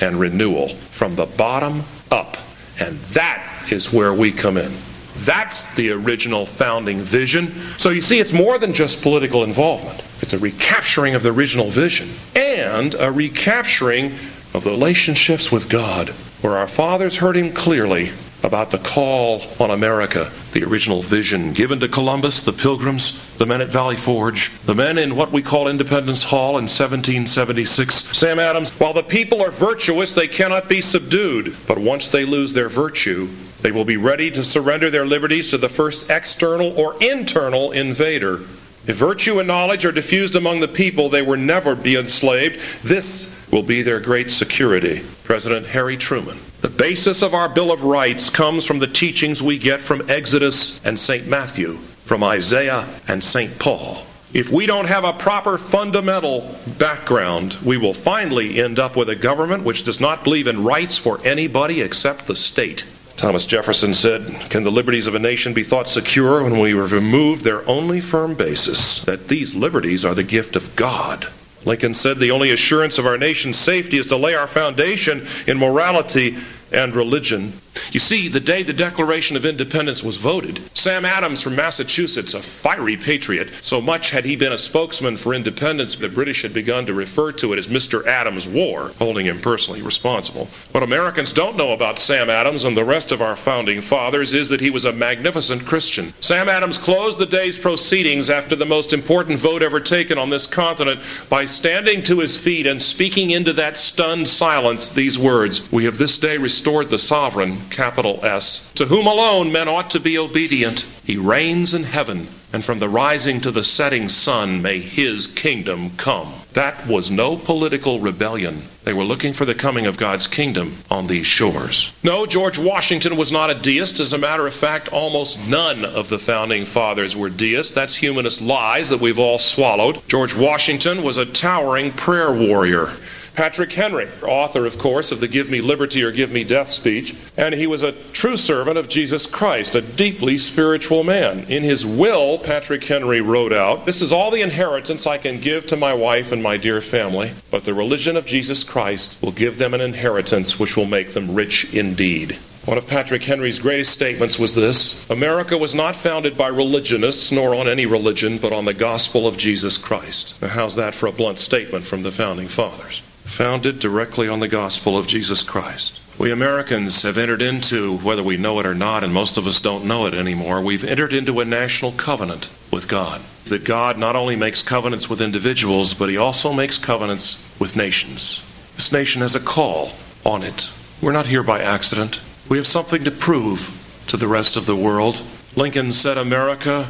and 0.00 0.18
renewal 0.18 0.68
from 0.68 1.14
the 1.14 1.26
bottom 1.26 1.82
up. 2.10 2.36
And 2.80 2.98
that 2.98 3.68
is 3.70 3.92
where 3.92 4.12
we 4.12 4.32
come 4.32 4.56
in. 4.56 4.72
That's 5.18 5.72
the 5.76 5.92
original 5.92 6.44
founding 6.44 6.98
vision. 6.98 7.52
So 7.78 7.90
you 7.90 8.02
see, 8.02 8.18
it's 8.18 8.32
more 8.32 8.58
than 8.58 8.72
just 8.72 9.00
political 9.00 9.44
involvement, 9.44 10.00
it's 10.20 10.32
a 10.32 10.38
recapturing 10.38 11.14
of 11.14 11.22
the 11.22 11.32
original 11.32 11.70
vision 11.70 12.10
and 12.34 12.94
a 12.94 13.12
recapturing 13.12 14.06
of 14.52 14.64
the 14.64 14.70
relationships 14.70 15.52
with 15.52 15.68
God, 15.68 16.08
where 16.40 16.56
our 16.56 16.66
fathers 16.66 17.16
heard 17.16 17.36
Him 17.36 17.52
clearly 17.52 18.10
about 18.44 18.70
the 18.70 18.78
call 18.78 19.42
on 19.58 19.70
America, 19.70 20.30
the 20.52 20.62
original 20.62 21.00
vision 21.00 21.54
given 21.54 21.80
to 21.80 21.88
Columbus, 21.88 22.42
the 22.42 22.52
Pilgrims, 22.52 23.36
the 23.38 23.46
men 23.46 23.62
at 23.62 23.68
Valley 23.68 23.96
Forge, 23.96 24.52
the 24.64 24.74
men 24.74 24.98
in 24.98 25.16
what 25.16 25.32
we 25.32 25.42
call 25.42 25.66
Independence 25.66 26.24
Hall 26.24 26.50
in 26.50 26.64
1776. 26.64 28.16
Sam 28.16 28.38
Adams, 28.38 28.70
while 28.78 28.92
the 28.92 29.02
people 29.02 29.42
are 29.42 29.50
virtuous, 29.50 30.12
they 30.12 30.28
cannot 30.28 30.68
be 30.68 30.82
subdued. 30.82 31.56
But 31.66 31.78
once 31.78 32.08
they 32.08 32.26
lose 32.26 32.52
their 32.52 32.68
virtue, 32.68 33.28
they 33.62 33.72
will 33.72 33.86
be 33.86 33.96
ready 33.96 34.30
to 34.32 34.42
surrender 34.42 34.90
their 34.90 35.06
liberties 35.06 35.48
to 35.50 35.58
the 35.58 35.70
first 35.70 36.10
external 36.10 36.78
or 36.78 37.02
internal 37.02 37.72
invader. 37.72 38.40
If 38.86 38.96
virtue 38.96 39.38
and 39.38 39.48
knowledge 39.48 39.86
are 39.86 39.92
diffused 39.92 40.36
among 40.36 40.60
the 40.60 40.68
people, 40.68 41.08
they 41.08 41.22
will 41.22 41.38
never 41.38 41.74
be 41.74 41.96
enslaved. 41.96 42.60
This 42.82 43.48
will 43.50 43.62
be 43.62 43.80
their 43.80 44.00
great 44.00 44.30
security. 44.30 45.02
President 45.24 45.68
Harry 45.68 45.96
Truman. 45.96 46.38
The 46.64 46.70
basis 46.70 47.20
of 47.20 47.34
our 47.34 47.50
Bill 47.50 47.70
of 47.70 47.84
Rights 47.84 48.30
comes 48.30 48.64
from 48.64 48.78
the 48.78 48.86
teachings 48.86 49.42
we 49.42 49.58
get 49.58 49.82
from 49.82 50.08
Exodus 50.08 50.82
and 50.82 50.98
St. 50.98 51.26
Matthew, 51.28 51.74
from 52.06 52.24
Isaiah 52.24 52.86
and 53.06 53.22
St. 53.22 53.58
Paul. 53.58 54.06
If 54.32 54.50
we 54.50 54.64
don't 54.64 54.86
have 54.86 55.04
a 55.04 55.12
proper 55.12 55.58
fundamental 55.58 56.56
background, 56.78 57.58
we 57.62 57.76
will 57.76 57.92
finally 57.92 58.62
end 58.62 58.78
up 58.78 58.96
with 58.96 59.10
a 59.10 59.14
government 59.14 59.64
which 59.64 59.84
does 59.84 60.00
not 60.00 60.24
believe 60.24 60.46
in 60.46 60.64
rights 60.64 60.96
for 60.96 61.20
anybody 61.22 61.82
except 61.82 62.26
the 62.26 62.34
state. 62.34 62.86
Thomas 63.18 63.44
Jefferson 63.44 63.92
said, 63.92 64.48
Can 64.48 64.64
the 64.64 64.72
liberties 64.72 65.06
of 65.06 65.14
a 65.14 65.18
nation 65.18 65.52
be 65.52 65.64
thought 65.64 65.90
secure 65.90 66.42
when 66.42 66.58
we 66.58 66.74
have 66.74 66.92
removed 66.92 67.44
their 67.44 67.68
only 67.68 68.00
firm 68.00 68.32
basis, 68.32 69.04
that 69.04 69.28
these 69.28 69.54
liberties 69.54 70.02
are 70.02 70.14
the 70.14 70.22
gift 70.22 70.56
of 70.56 70.74
God? 70.76 71.30
Lincoln 71.64 71.94
said, 71.94 72.18
The 72.18 72.30
only 72.30 72.50
assurance 72.50 72.98
of 72.98 73.06
our 73.06 73.18
nation's 73.18 73.58
safety 73.58 73.96
is 73.96 74.06
to 74.08 74.16
lay 74.16 74.34
our 74.34 74.46
foundation 74.46 75.26
in 75.46 75.58
morality 75.58 76.36
and 76.72 76.94
religion. 76.94 77.54
You 77.90 78.00
see, 78.00 78.28
the 78.28 78.40
day 78.40 78.62
the 78.62 78.72
Declaration 78.72 79.36
of 79.36 79.44
Independence 79.44 80.02
was 80.02 80.16
voted, 80.16 80.60
Sam 80.74 81.04
Adams 81.04 81.42
from 81.42 81.56
Massachusetts, 81.56 82.34
a 82.34 82.42
fiery 82.42 82.96
patriot, 82.96 83.50
so 83.60 83.80
much 83.80 84.10
had 84.10 84.24
he 84.24 84.36
been 84.36 84.52
a 84.52 84.58
spokesman 84.58 85.16
for 85.16 85.34
independence, 85.34 85.94
that 85.94 86.02
the 86.08 86.14
British 86.14 86.42
had 86.42 86.52
begun 86.52 86.86
to 86.86 86.94
refer 86.94 87.32
to 87.32 87.52
it 87.52 87.58
as 87.58 87.68
Mr. 87.68 88.06
Adams' 88.06 88.48
War, 88.48 88.92
holding 88.98 89.26
him 89.26 89.40
personally 89.40 89.82
responsible. 89.82 90.48
What 90.72 90.82
Americans 90.82 91.32
don't 91.32 91.56
know 91.56 91.72
about 91.72 91.98
Sam 91.98 92.30
Adams 92.30 92.64
and 92.64 92.76
the 92.76 92.84
rest 92.84 93.12
of 93.12 93.22
our 93.22 93.36
founding 93.36 93.80
fathers 93.80 94.34
is 94.34 94.48
that 94.48 94.60
he 94.60 94.70
was 94.70 94.84
a 94.84 94.92
magnificent 94.92 95.64
Christian. 95.64 96.12
Sam 96.20 96.48
Adams 96.48 96.78
closed 96.78 97.18
the 97.18 97.26
day's 97.26 97.58
proceedings 97.58 98.30
after 98.30 98.56
the 98.56 98.66
most 98.66 98.92
important 98.92 99.38
vote 99.38 99.62
ever 99.62 99.80
taken 99.80 100.18
on 100.18 100.30
this 100.30 100.46
continent 100.46 101.00
by 101.28 101.44
standing 101.44 102.02
to 102.04 102.18
his 102.18 102.36
feet 102.36 102.66
and 102.66 102.80
speaking 102.80 103.30
into 103.30 103.52
that 103.52 103.76
stunned 103.76 104.28
silence 104.28 104.88
these 104.88 105.18
words 105.18 105.70
We 105.72 105.84
have 105.84 105.98
this 105.98 106.18
day 106.18 106.36
restored 106.38 106.90
the 106.90 106.98
sovereign 106.98 107.56
capital 107.70 108.20
S, 108.24 108.72
to 108.74 108.86
whom 108.86 109.06
alone 109.06 109.52
men 109.52 109.68
ought 109.68 109.90
to 109.90 110.00
be 110.00 110.18
obedient. 110.18 110.86
He 111.04 111.16
reigns 111.16 111.74
in 111.74 111.84
heaven, 111.84 112.28
and 112.52 112.64
from 112.64 112.78
the 112.78 112.88
rising 112.88 113.40
to 113.42 113.50
the 113.50 113.64
setting 113.64 114.08
sun 114.08 114.62
may 114.62 114.80
his 114.80 115.26
kingdom 115.26 115.90
come. 115.96 116.32
That 116.54 116.86
was 116.86 117.10
no 117.10 117.36
political 117.36 117.98
rebellion. 117.98 118.62
They 118.84 118.92
were 118.92 119.02
looking 119.02 119.32
for 119.32 119.44
the 119.44 119.56
coming 119.56 119.86
of 119.86 119.96
God's 119.96 120.26
kingdom 120.26 120.76
on 120.90 121.08
these 121.08 121.26
shores. 121.26 121.92
No, 122.04 122.26
George 122.26 122.58
Washington 122.58 123.16
was 123.16 123.32
not 123.32 123.50
a 123.50 123.54
deist. 123.54 123.98
As 123.98 124.12
a 124.12 124.18
matter 124.18 124.46
of 124.46 124.54
fact, 124.54 124.88
almost 124.92 125.40
none 125.48 125.84
of 125.84 126.08
the 126.08 126.18
founding 126.18 126.64
fathers 126.64 127.16
were 127.16 127.28
deists. 127.28 127.72
That's 127.72 127.96
humanist 127.96 128.40
lies 128.40 128.88
that 128.90 129.00
we've 129.00 129.18
all 129.18 129.38
swallowed. 129.40 130.06
George 130.06 130.34
Washington 130.36 131.02
was 131.02 131.16
a 131.16 131.26
towering 131.26 131.90
prayer 131.90 132.32
warrior. 132.32 132.90
Patrick 133.34 133.72
Henry, 133.72 134.06
author, 134.22 134.64
of 134.64 134.78
course, 134.78 135.10
of 135.10 135.18
the 135.18 135.26
Give 135.26 135.50
Me 135.50 135.60
Liberty 135.60 136.04
or 136.04 136.12
Give 136.12 136.30
Me 136.30 136.44
Death 136.44 136.70
speech, 136.70 137.16
and 137.36 137.52
he 137.52 137.66
was 137.66 137.82
a 137.82 137.90
true 138.12 138.36
servant 138.36 138.78
of 138.78 138.88
Jesus 138.88 139.26
Christ, 139.26 139.74
a 139.74 139.80
deeply 139.80 140.38
spiritual 140.38 141.02
man. 141.02 141.40
In 141.48 141.64
his 141.64 141.84
will, 141.84 142.38
Patrick 142.38 142.84
Henry 142.84 143.20
wrote 143.20 143.52
out, 143.52 143.86
This 143.86 144.00
is 144.00 144.12
all 144.12 144.30
the 144.30 144.40
inheritance 144.40 145.04
I 145.04 145.18
can 145.18 145.40
give 145.40 145.66
to 145.66 145.76
my 145.76 145.92
wife 145.92 146.30
and 146.30 146.44
my 146.44 146.56
dear 146.56 146.80
family, 146.80 147.32
but 147.50 147.64
the 147.64 147.74
religion 147.74 148.16
of 148.16 148.24
Jesus 148.24 148.62
Christ 148.62 149.20
will 149.20 149.32
give 149.32 149.58
them 149.58 149.74
an 149.74 149.80
inheritance 149.80 150.60
which 150.60 150.76
will 150.76 150.86
make 150.86 151.12
them 151.12 151.34
rich 151.34 151.74
indeed. 151.74 152.38
One 152.66 152.78
of 152.78 152.86
Patrick 152.86 153.24
Henry's 153.24 153.58
greatest 153.58 153.90
statements 153.90 154.38
was 154.38 154.54
this 154.54 155.10
America 155.10 155.58
was 155.58 155.74
not 155.74 155.96
founded 155.96 156.38
by 156.38 156.48
religionists 156.48 157.32
nor 157.32 157.56
on 157.56 157.66
any 157.66 157.84
religion, 157.84 158.38
but 158.38 158.52
on 158.52 158.64
the 158.64 158.72
gospel 158.72 159.26
of 159.26 159.36
Jesus 159.36 159.76
Christ. 159.76 160.40
Now, 160.40 160.48
how's 160.48 160.76
that 160.76 160.94
for 160.94 161.08
a 161.08 161.12
blunt 161.12 161.38
statement 161.38 161.84
from 161.84 162.04
the 162.04 162.12
founding 162.12 162.46
fathers? 162.46 163.02
Founded 163.34 163.80
directly 163.80 164.28
on 164.28 164.38
the 164.38 164.46
gospel 164.46 164.96
of 164.96 165.08
Jesus 165.08 165.42
Christ. 165.42 166.00
We 166.16 166.30
Americans 166.30 167.02
have 167.02 167.18
entered 167.18 167.42
into, 167.42 167.98
whether 167.98 168.22
we 168.22 168.36
know 168.36 168.60
it 168.60 168.66
or 168.66 168.76
not, 168.76 169.02
and 169.02 169.12
most 169.12 169.36
of 169.36 169.48
us 169.48 169.60
don't 169.60 169.86
know 169.86 170.06
it 170.06 170.14
anymore, 170.14 170.60
we've 170.60 170.84
entered 170.84 171.12
into 171.12 171.40
a 171.40 171.44
national 171.44 171.90
covenant 171.90 172.48
with 172.70 172.86
God. 172.86 173.20
That 173.46 173.64
God 173.64 173.98
not 173.98 174.14
only 174.14 174.36
makes 174.36 174.62
covenants 174.62 175.10
with 175.10 175.20
individuals, 175.20 175.94
but 175.94 176.08
He 176.08 176.16
also 176.16 176.52
makes 176.52 176.78
covenants 176.78 177.44
with 177.58 177.74
nations. 177.74 178.40
This 178.76 178.92
nation 178.92 179.20
has 179.22 179.34
a 179.34 179.40
call 179.40 179.90
on 180.24 180.44
it. 180.44 180.70
We're 181.02 181.10
not 181.10 181.26
here 181.26 181.42
by 181.42 181.60
accident. 181.60 182.20
We 182.48 182.56
have 182.58 182.68
something 182.68 183.02
to 183.02 183.10
prove 183.10 184.04
to 184.06 184.16
the 184.16 184.28
rest 184.28 184.54
of 184.54 184.66
the 184.66 184.76
world. 184.76 185.20
Lincoln 185.56 185.92
said 185.92 186.18
America 186.18 186.86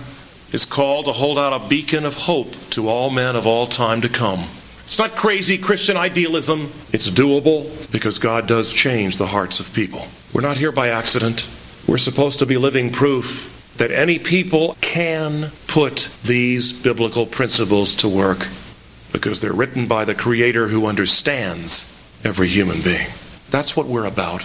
is 0.52 0.66
called 0.66 1.06
to 1.06 1.12
hold 1.12 1.38
out 1.38 1.54
a 1.54 1.68
beacon 1.70 2.04
of 2.04 2.14
hope 2.14 2.52
to 2.70 2.86
all 2.86 3.08
men 3.08 3.34
of 3.34 3.46
all 3.46 3.66
time 3.66 4.02
to 4.02 4.10
come. 4.10 4.44
It's 4.86 4.98
not 4.98 5.16
crazy 5.16 5.58
Christian 5.58 5.96
idealism. 5.96 6.70
It's 6.92 7.08
doable 7.10 7.90
because 7.90 8.18
God 8.18 8.46
does 8.46 8.72
change 8.72 9.16
the 9.16 9.26
hearts 9.26 9.60
of 9.60 9.72
people. 9.72 10.06
We're 10.32 10.42
not 10.42 10.56
here 10.56 10.72
by 10.72 10.88
accident. 10.88 11.48
We're 11.88 11.98
supposed 11.98 12.38
to 12.40 12.46
be 12.46 12.56
living 12.56 12.92
proof 12.92 13.50
that 13.76 13.90
any 13.90 14.18
people 14.18 14.76
can 14.80 15.50
put 15.66 16.08
these 16.22 16.72
biblical 16.72 17.26
principles 17.26 17.94
to 17.96 18.08
work 18.08 18.46
because 19.12 19.40
they're 19.40 19.52
written 19.52 19.86
by 19.86 20.04
the 20.04 20.14
Creator 20.14 20.68
who 20.68 20.86
understands 20.86 21.90
every 22.24 22.48
human 22.48 22.80
being. 22.82 23.06
That's 23.50 23.76
what 23.76 23.86
we're 23.86 24.06
about. 24.06 24.44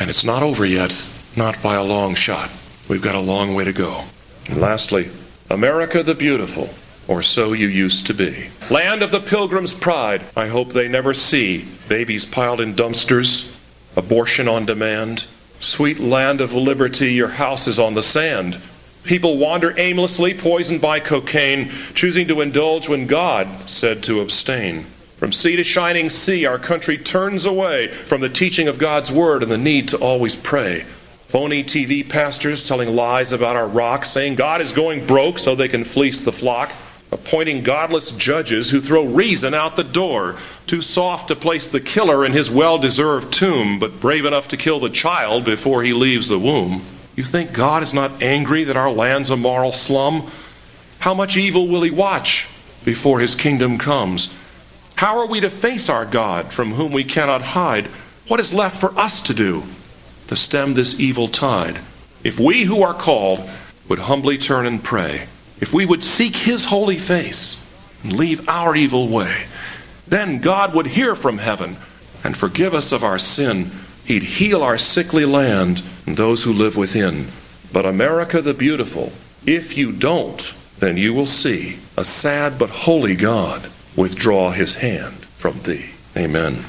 And 0.00 0.10
it's 0.10 0.24
not 0.24 0.42
over 0.42 0.64
yet, 0.64 1.06
not 1.36 1.60
by 1.62 1.74
a 1.74 1.84
long 1.84 2.14
shot. 2.14 2.50
We've 2.88 3.02
got 3.02 3.14
a 3.14 3.20
long 3.20 3.54
way 3.54 3.64
to 3.64 3.72
go. 3.72 4.04
And 4.48 4.60
lastly, 4.60 5.10
America 5.50 6.02
the 6.02 6.14
Beautiful 6.14 6.68
or 7.08 7.22
so 7.22 7.54
you 7.54 7.66
used 7.66 8.06
to 8.06 8.14
be. 8.14 8.50
Land 8.70 9.02
of 9.02 9.10
the 9.10 9.20
pilgrim's 9.20 9.72
pride, 9.72 10.22
I 10.36 10.48
hope 10.48 10.72
they 10.72 10.86
never 10.86 11.14
see 11.14 11.64
babies 11.88 12.26
piled 12.26 12.60
in 12.60 12.74
dumpsters, 12.74 13.58
abortion 13.96 14.46
on 14.46 14.66
demand. 14.66 15.24
Sweet 15.58 15.98
land 15.98 16.40
of 16.40 16.54
liberty, 16.54 17.14
your 17.14 17.28
house 17.28 17.66
is 17.66 17.78
on 17.78 17.94
the 17.94 18.02
sand. 18.02 18.60
People 19.04 19.38
wander 19.38 19.76
aimlessly, 19.78 20.34
poisoned 20.34 20.82
by 20.82 21.00
cocaine, 21.00 21.72
choosing 21.94 22.28
to 22.28 22.42
indulge 22.42 22.88
when 22.88 23.06
God 23.06 23.48
said 23.68 24.02
to 24.04 24.20
abstain. 24.20 24.84
From 25.16 25.32
sea 25.32 25.56
to 25.56 25.64
shining 25.64 26.10
sea, 26.10 26.44
our 26.44 26.58
country 26.58 26.98
turns 26.98 27.46
away 27.46 27.88
from 27.88 28.20
the 28.20 28.28
teaching 28.28 28.68
of 28.68 28.78
God's 28.78 29.10
word 29.10 29.42
and 29.42 29.50
the 29.50 29.58
need 29.58 29.88
to 29.88 29.96
always 29.96 30.36
pray. 30.36 30.80
Phony 31.28 31.64
TV 31.64 32.08
pastors 32.08 32.68
telling 32.68 32.94
lies 32.94 33.32
about 33.32 33.56
our 33.56 33.66
rock, 33.66 34.04
saying 34.04 34.36
God 34.36 34.60
is 34.60 34.72
going 34.72 35.06
broke 35.06 35.38
so 35.38 35.54
they 35.54 35.68
can 35.68 35.84
fleece 35.84 36.20
the 36.20 36.32
flock 36.32 36.72
appointing 37.10 37.62
godless 37.62 38.10
judges 38.10 38.70
who 38.70 38.80
throw 38.80 39.04
reason 39.04 39.54
out 39.54 39.76
the 39.76 39.84
door, 39.84 40.36
too 40.66 40.82
soft 40.82 41.28
to 41.28 41.36
place 41.36 41.68
the 41.68 41.80
killer 41.80 42.24
in 42.24 42.32
his 42.32 42.50
well 42.50 42.78
deserved 42.78 43.32
tomb, 43.32 43.78
but 43.78 44.00
brave 44.00 44.24
enough 44.24 44.48
to 44.48 44.56
kill 44.56 44.80
the 44.80 44.90
child 44.90 45.44
before 45.44 45.82
he 45.82 45.92
leaves 45.92 46.28
the 46.28 46.38
womb. 46.38 46.82
You 47.16 47.24
think 47.24 47.52
God 47.52 47.82
is 47.82 47.94
not 47.94 48.22
angry 48.22 48.64
that 48.64 48.76
our 48.76 48.90
land's 48.90 49.30
a 49.30 49.36
moral 49.36 49.72
slum? 49.72 50.30
How 51.00 51.14
much 51.14 51.36
evil 51.36 51.66
will 51.66 51.82
he 51.82 51.90
watch 51.90 52.46
before 52.84 53.20
his 53.20 53.34
kingdom 53.34 53.78
comes? 53.78 54.28
How 54.96 55.18
are 55.18 55.26
we 55.26 55.40
to 55.40 55.50
face 55.50 55.88
our 55.88 56.04
God 56.04 56.52
from 56.52 56.74
whom 56.74 56.92
we 56.92 57.04
cannot 57.04 57.42
hide? 57.42 57.86
What 58.26 58.40
is 58.40 58.52
left 58.52 58.78
for 58.78 58.96
us 58.98 59.20
to 59.22 59.34
do 59.34 59.62
to 60.26 60.36
stem 60.36 60.74
this 60.74 60.98
evil 61.00 61.28
tide? 61.28 61.80
If 62.24 62.38
we 62.38 62.64
who 62.64 62.82
are 62.82 62.94
called 62.94 63.48
would 63.88 64.00
humbly 64.00 64.36
turn 64.38 64.66
and 64.66 64.82
pray, 64.82 65.28
if 65.60 65.72
we 65.72 65.86
would 65.86 66.04
seek 66.04 66.36
His 66.36 66.64
holy 66.64 66.98
face 66.98 67.56
and 68.02 68.12
leave 68.12 68.48
our 68.48 68.76
evil 68.76 69.08
way, 69.08 69.46
then 70.06 70.40
God 70.40 70.74
would 70.74 70.86
hear 70.86 71.14
from 71.14 71.38
heaven 71.38 71.76
and 72.24 72.36
forgive 72.36 72.74
us 72.74 72.92
of 72.92 73.04
our 73.04 73.18
sin. 73.18 73.70
He'd 74.04 74.22
heal 74.22 74.62
our 74.62 74.78
sickly 74.78 75.24
land 75.24 75.82
and 76.06 76.16
those 76.16 76.44
who 76.44 76.52
live 76.52 76.76
within. 76.76 77.26
But 77.72 77.86
America 77.86 78.40
the 78.40 78.54
beautiful, 78.54 79.12
if 79.44 79.76
you 79.76 79.92
don't, 79.92 80.54
then 80.78 80.96
you 80.96 81.12
will 81.12 81.26
see 81.26 81.78
a 81.96 82.04
sad 82.04 82.58
but 82.58 82.70
holy 82.70 83.16
God 83.16 83.70
withdraw 83.96 84.50
his 84.50 84.76
hand 84.76 85.14
from 85.36 85.58
thee. 85.60 85.90
Amen. 86.16 86.64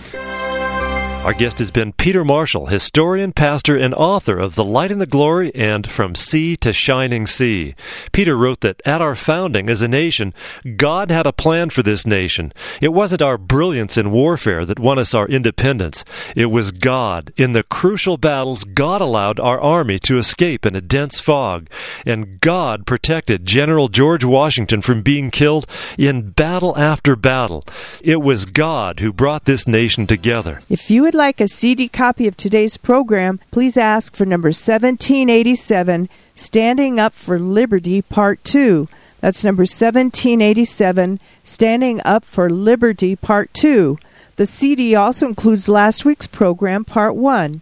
Our 1.26 1.34
guest 1.34 1.60
has 1.60 1.70
been 1.70 1.92
Peter 1.92 2.24
Marshall, 2.24 2.68
historian, 2.68 3.34
pastor, 3.34 3.76
and 3.76 3.94
author 3.94 4.40
of 4.40 4.56
The 4.56 4.64
Light 4.64 4.90
and 4.90 5.02
the 5.02 5.06
Glory 5.06 5.54
and 5.54 5.86
From 5.86 6.16
Sea 6.16 6.56
to 6.56 6.72
Shining 6.72 7.28
Sea. 7.28 7.76
Peter 8.14 8.38
wrote 8.38 8.62
that 8.62 8.82
at 8.86 9.02
our 9.02 9.16
founding 9.16 9.70
as 9.70 9.82
a 9.82 9.90
nation, 9.90 10.34
God 10.78 11.12
had 11.12 11.28
a 11.28 11.34
plan 11.34 11.72
for 11.72 11.84
this 11.84 12.08
nation. 12.08 12.54
It 12.82 12.94
wasn't 12.94 13.22
our 13.22 13.38
brilliance 13.38 13.98
in 13.98 14.12
warfare 14.12 14.66
that 14.66 14.80
won 14.80 14.98
us 14.98 15.14
our 15.14 15.28
independence. 15.28 16.06
It 16.38 16.48
was 16.48 16.72
God. 16.72 17.34
In 17.36 17.52
the 17.52 17.64
crucial 17.64 18.16
battles, 18.16 18.64
God 18.64 19.02
allowed 19.02 19.42
our 19.42 19.60
army 19.60 20.00
to 20.06 20.20
escape 20.20 20.66
in 20.66 20.74
a 20.74 20.82
dense 20.82 21.20
fog, 21.20 21.68
and 22.06 22.40
God 22.40 22.88
protected 22.88 23.46
General 23.46 23.90
George 23.90 24.24
Washington 24.24 24.82
from 24.82 25.02
being 25.02 25.32
killed 25.32 25.68
in 25.98 26.32
battle 26.32 26.76
after 26.78 27.18
battle. 27.18 27.62
It 28.02 28.22
was 28.22 28.46
God 28.46 29.02
who 29.02 29.12
brought 29.12 29.44
this 29.44 29.68
nation 29.68 30.08
together. 30.08 30.62
If 30.70 30.90
you 30.90 31.09
would 31.10 31.16
like 31.16 31.42
a 31.42 31.48
CD 31.48 31.90
copy 31.90 32.28
of 32.28 32.38
today's 32.38 32.78
program, 32.78 33.40
please 33.50 33.78
ask 33.78 34.16
for 34.16 34.28
number 34.28 34.50
1787, 34.50 36.08
Standing 36.36 37.00
Up 37.00 37.14
for 37.14 37.40
Liberty, 37.40 38.04
Part 38.04 38.44
2. 38.44 38.88
That's 39.20 39.44
number 39.44 39.62
1787, 39.62 41.20
Standing 41.44 42.00
Up 42.06 42.24
for 42.24 42.48
Liberty, 42.48 43.16
Part 43.16 43.52
2. 43.56 43.98
The 44.36 44.46
CD 44.46 44.94
also 44.94 45.28
includes 45.28 45.68
last 45.68 46.06
week's 46.06 46.28
program, 46.28 46.86
Part 46.86 47.16
1. 47.16 47.62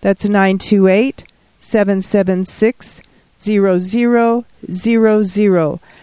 That's 0.00 0.24
928 0.24 1.24
776 1.58 3.02
0000 3.40 4.44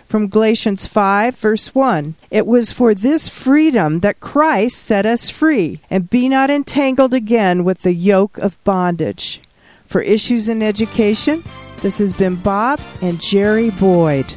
from 0.07 0.27
Galatians 0.27 0.87
5, 0.87 1.37
verse 1.37 1.75
1. 1.75 2.15
It 2.31 2.47
was 2.47 2.71
for 2.71 2.93
this 2.93 3.27
freedom 3.27 3.99
that 3.99 4.19
Christ 4.19 4.77
set 4.77 5.05
us 5.05 5.29
free, 5.29 5.81
and 5.89 6.09
be 6.09 6.29
not 6.29 6.49
entangled 6.49 7.13
again 7.13 7.63
with 7.63 7.81
the 7.81 7.93
yoke 7.93 8.37
of 8.37 8.63
bondage. 8.63 9.41
For 9.85 10.01
issues 10.01 10.49
in 10.49 10.63
education, 10.63 11.43
this 11.81 11.97
has 11.99 12.13
been 12.13 12.35
Bob 12.35 12.79
and 13.01 13.21
Jerry 13.21 13.69
Boyd. 13.69 14.33